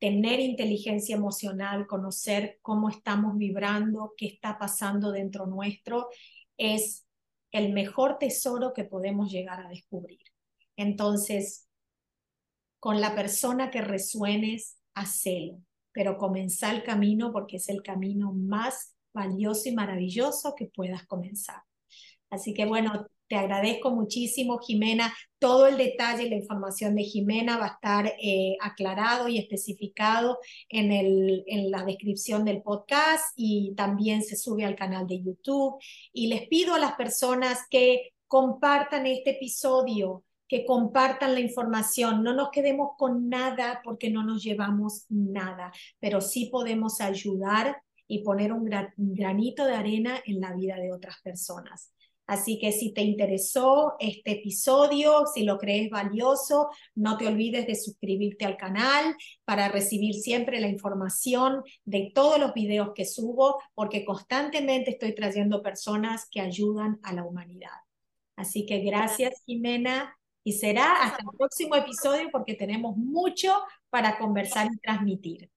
tener 0.03 0.41
inteligencia 0.41 1.15
emocional, 1.15 1.87
conocer 1.87 2.59
cómo 2.61 2.88
estamos 2.88 3.38
vibrando, 3.38 4.15
qué 4.17 4.27
está 4.27 4.59
pasando 4.59 5.12
dentro 5.12 5.47
nuestro, 5.47 6.09
es 6.57 7.07
el 7.53 7.73
mejor 7.73 8.19
tesoro 8.19 8.73
que 8.73 8.83
podemos 8.83 9.31
llegar 9.31 9.65
a 9.65 9.69
descubrir. 9.69 10.19
Entonces, 10.75 11.69
con 12.81 13.01
la 13.01 13.15
persona 13.15 13.71
que 13.71 13.81
resuenes, 13.81 14.77
hacelo, 14.93 15.62
pero 15.93 16.19
comenzá 16.19 16.73
el 16.73 16.83
camino 16.83 17.31
porque 17.31 17.59
es 17.59 17.69
el 17.69 17.81
camino 17.81 18.33
más 18.33 18.97
valioso 19.15 19.69
y 19.69 19.73
maravilloso 19.73 20.57
que 20.57 20.66
puedas 20.66 21.07
comenzar. 21.07 21.62
Así 22.29 22.55
que 22.55 22.64
bueno, 22.64 23.07
te 23.33 23.39
agradezco 23.39 23.91
muchísimo, 23.91 24.59
Jimena. 24.59 25.11
Todo 25.39 25.66
el 25.66 25.78
detalle 25.78 26.24
y 26.24 26.28
la 26.28 26.37
información 26.37 26.95
de 26.95 27.05
Jimena 27.05 27.57
va 27.57 27.64
a 27.64 27.68
estar 27.68 28.14
eh, 28.20 28.59
aclarado 28.61 29.26
y 29.26 29.39
especificado 29.39 30.39
en, 30.68 30.93
el, 30.93 31.43
en 31.47 31.70
la 31.70 31.83
descripción 31.83 32.45
del 32.45 32.61
podcast 32.61 33.24
y 33.35 33.72
también 33.74 34.22
se 34.22 34.37
sube 34.37 34.66
al 34.66 34.76
canal 34.76 35.07
de 35.07 35.22
YouTube. 35.22 35.83
Y 36.12 36.26
les 36.26 36.47
pido 36.49 36.74
a 36.74 36.78
las 36.78 36.93
personas 36.93 37.61
que 37.70 38.12
compartan 38.26 39.07
este 39.07 39.30
episodio, 39.30 40.24
que 40.47 40.66
compartan 40.66 41.33
la 41.33 41.41
información. 41.41 42.22
No 42.22 42.35
nos 42.35 42.51
quedemos 42.51 42.91
con 42.99 43.30
nada 43.30 43.80
porque 43.83 44.11
no 44.11 44.22
nos 44.24 44.43
llevamos 44.43 45.07
nada, 45.09 45.72
pero 45.99 46.20
sí 46.20 46.51
podemos 46.53 47.01
ayudar 47.01 47.80
y 48.07 48.22
poner 48.22 48.53
un 48.53 48.68
granito 48.99 49.64
de 49.64 49.72
arena 49.72 50.20
en 50.26 50.39
la 50.39 50.53
vida 50.53 50.76
de 50.76 50.93
otras 50.93 51.16
personas. 51.22 51.95
Así 52.27 52.59
que 52.59 52.73
si 52.73 52.93
te 52.93 53.03
interesó 53.03 53.95
este 53.99 54.33
episodio, 54.33 55.25
si 55.27 55.45
lo 55.45 55.59
crees 55.59 55.91
valioso, 55.91 56.70
no 56.95 57.16
te 57.16 57.27
olvides 57.27 57.66
de 57.66 57.75
suscribirte 57.75 58.45
al 58.45 58.57
canal 58.57 59.16
para 59.45 59.68
recibir 59.68 60.14
siempre 60.14 60.61
la 60.61 60.68
información 60.68 61.62
de 61.85 62.12
todos 62.14 62.39
los 62.39 62.55
videos 62.55 62.91
que 62.95 63.05
subo, 63.05 63.61
porque 63.75 64.05
constantemente 64.05 64.93
estoy 64.93 65.14
trayendo 65.14 65.62
personas 65.62 66.27
que 66.31 66.41
ayudan 66.41 67.01
a 67.03 67.12
la 67.12 67.25
humanidad. 67.25 67.70
Así 68.37 68.66
que 68.66 68.81
gracias, 68.81 69.43
Jimena, 69.45 70.16
y 70.45 70.53
será 70.55 71.03
hasta 71.03 71.23
el 71.23 71.37
próximo 71.37 71.77
episodio 71.77 72.29
porque 72.33 72.55
tenemos 72.55 72.97
mucho 72.97 73.53
para 73.91 74.18
conversar 74.18 74.68
y 74.73 74.79
transmitir. 74.79 75.51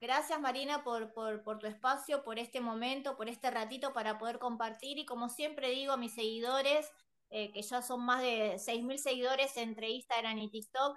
Gracias 0.00 0.40
Marina 0.40 0.84
por, 0.84 1.12
por, 1.12 1.58
tu 1.58 1.66
espacio, 1.66 2.22
por 2.22 2.38
este 2.38 2.60
momento, 2.60 3.16
por 3.16 3.28
este 3.28 3.50
ratito 3.50 3.92
para 3.92 4.18
poder 4.18 4.38
compartir 4.38 4.98
y 4.98 5.04
como 5.04 5.28
siempre 5.28 5.70
digo 5.70 5.92
a 5.92 5.96
mis 5.96 6.14
seguidores, 6.14 6.88
eh, 7.30 7.50
que 7.52 7.62
ya 7.62 7.82
son 7.82 8.04
más 8.04 8.22
de 8.22 8.54
6.000 8.54 8.96
seguidores 8.98 9.56
entre 9.56 9.90
Instagram 9.90 10.38
y 10.38 10.50
TikTok, 10.50 10.96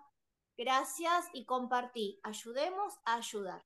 gracias 0.56 1.26
y 1.34 1.46
compartí. 1.46 2.20
Ayudemos 2.24 2.94
a 3.06 3.16
ayudar. 3.16 3.66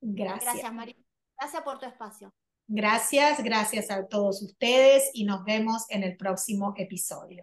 Gracias. 0.00 0.44
Gracias 0.44 0.72
Marina. 0.72 1.04
Gracias 1.36 1.62
por 1.62 1.78
tu 1.78 1.86
espacio. 1.86 2.32
Gracias, 2.68 3.42
gracias 3.42 3.90
a 3.90 4.06
todos 4.06 4.40
ustedes 4.42 5.10
y 5.12 5.24
nos 5.24 5.44
vemos 5.44 5.90
en 5.90 6.04
el 6.04 6.16
próximo 6.16 6.72
episodio. 6.76 7.42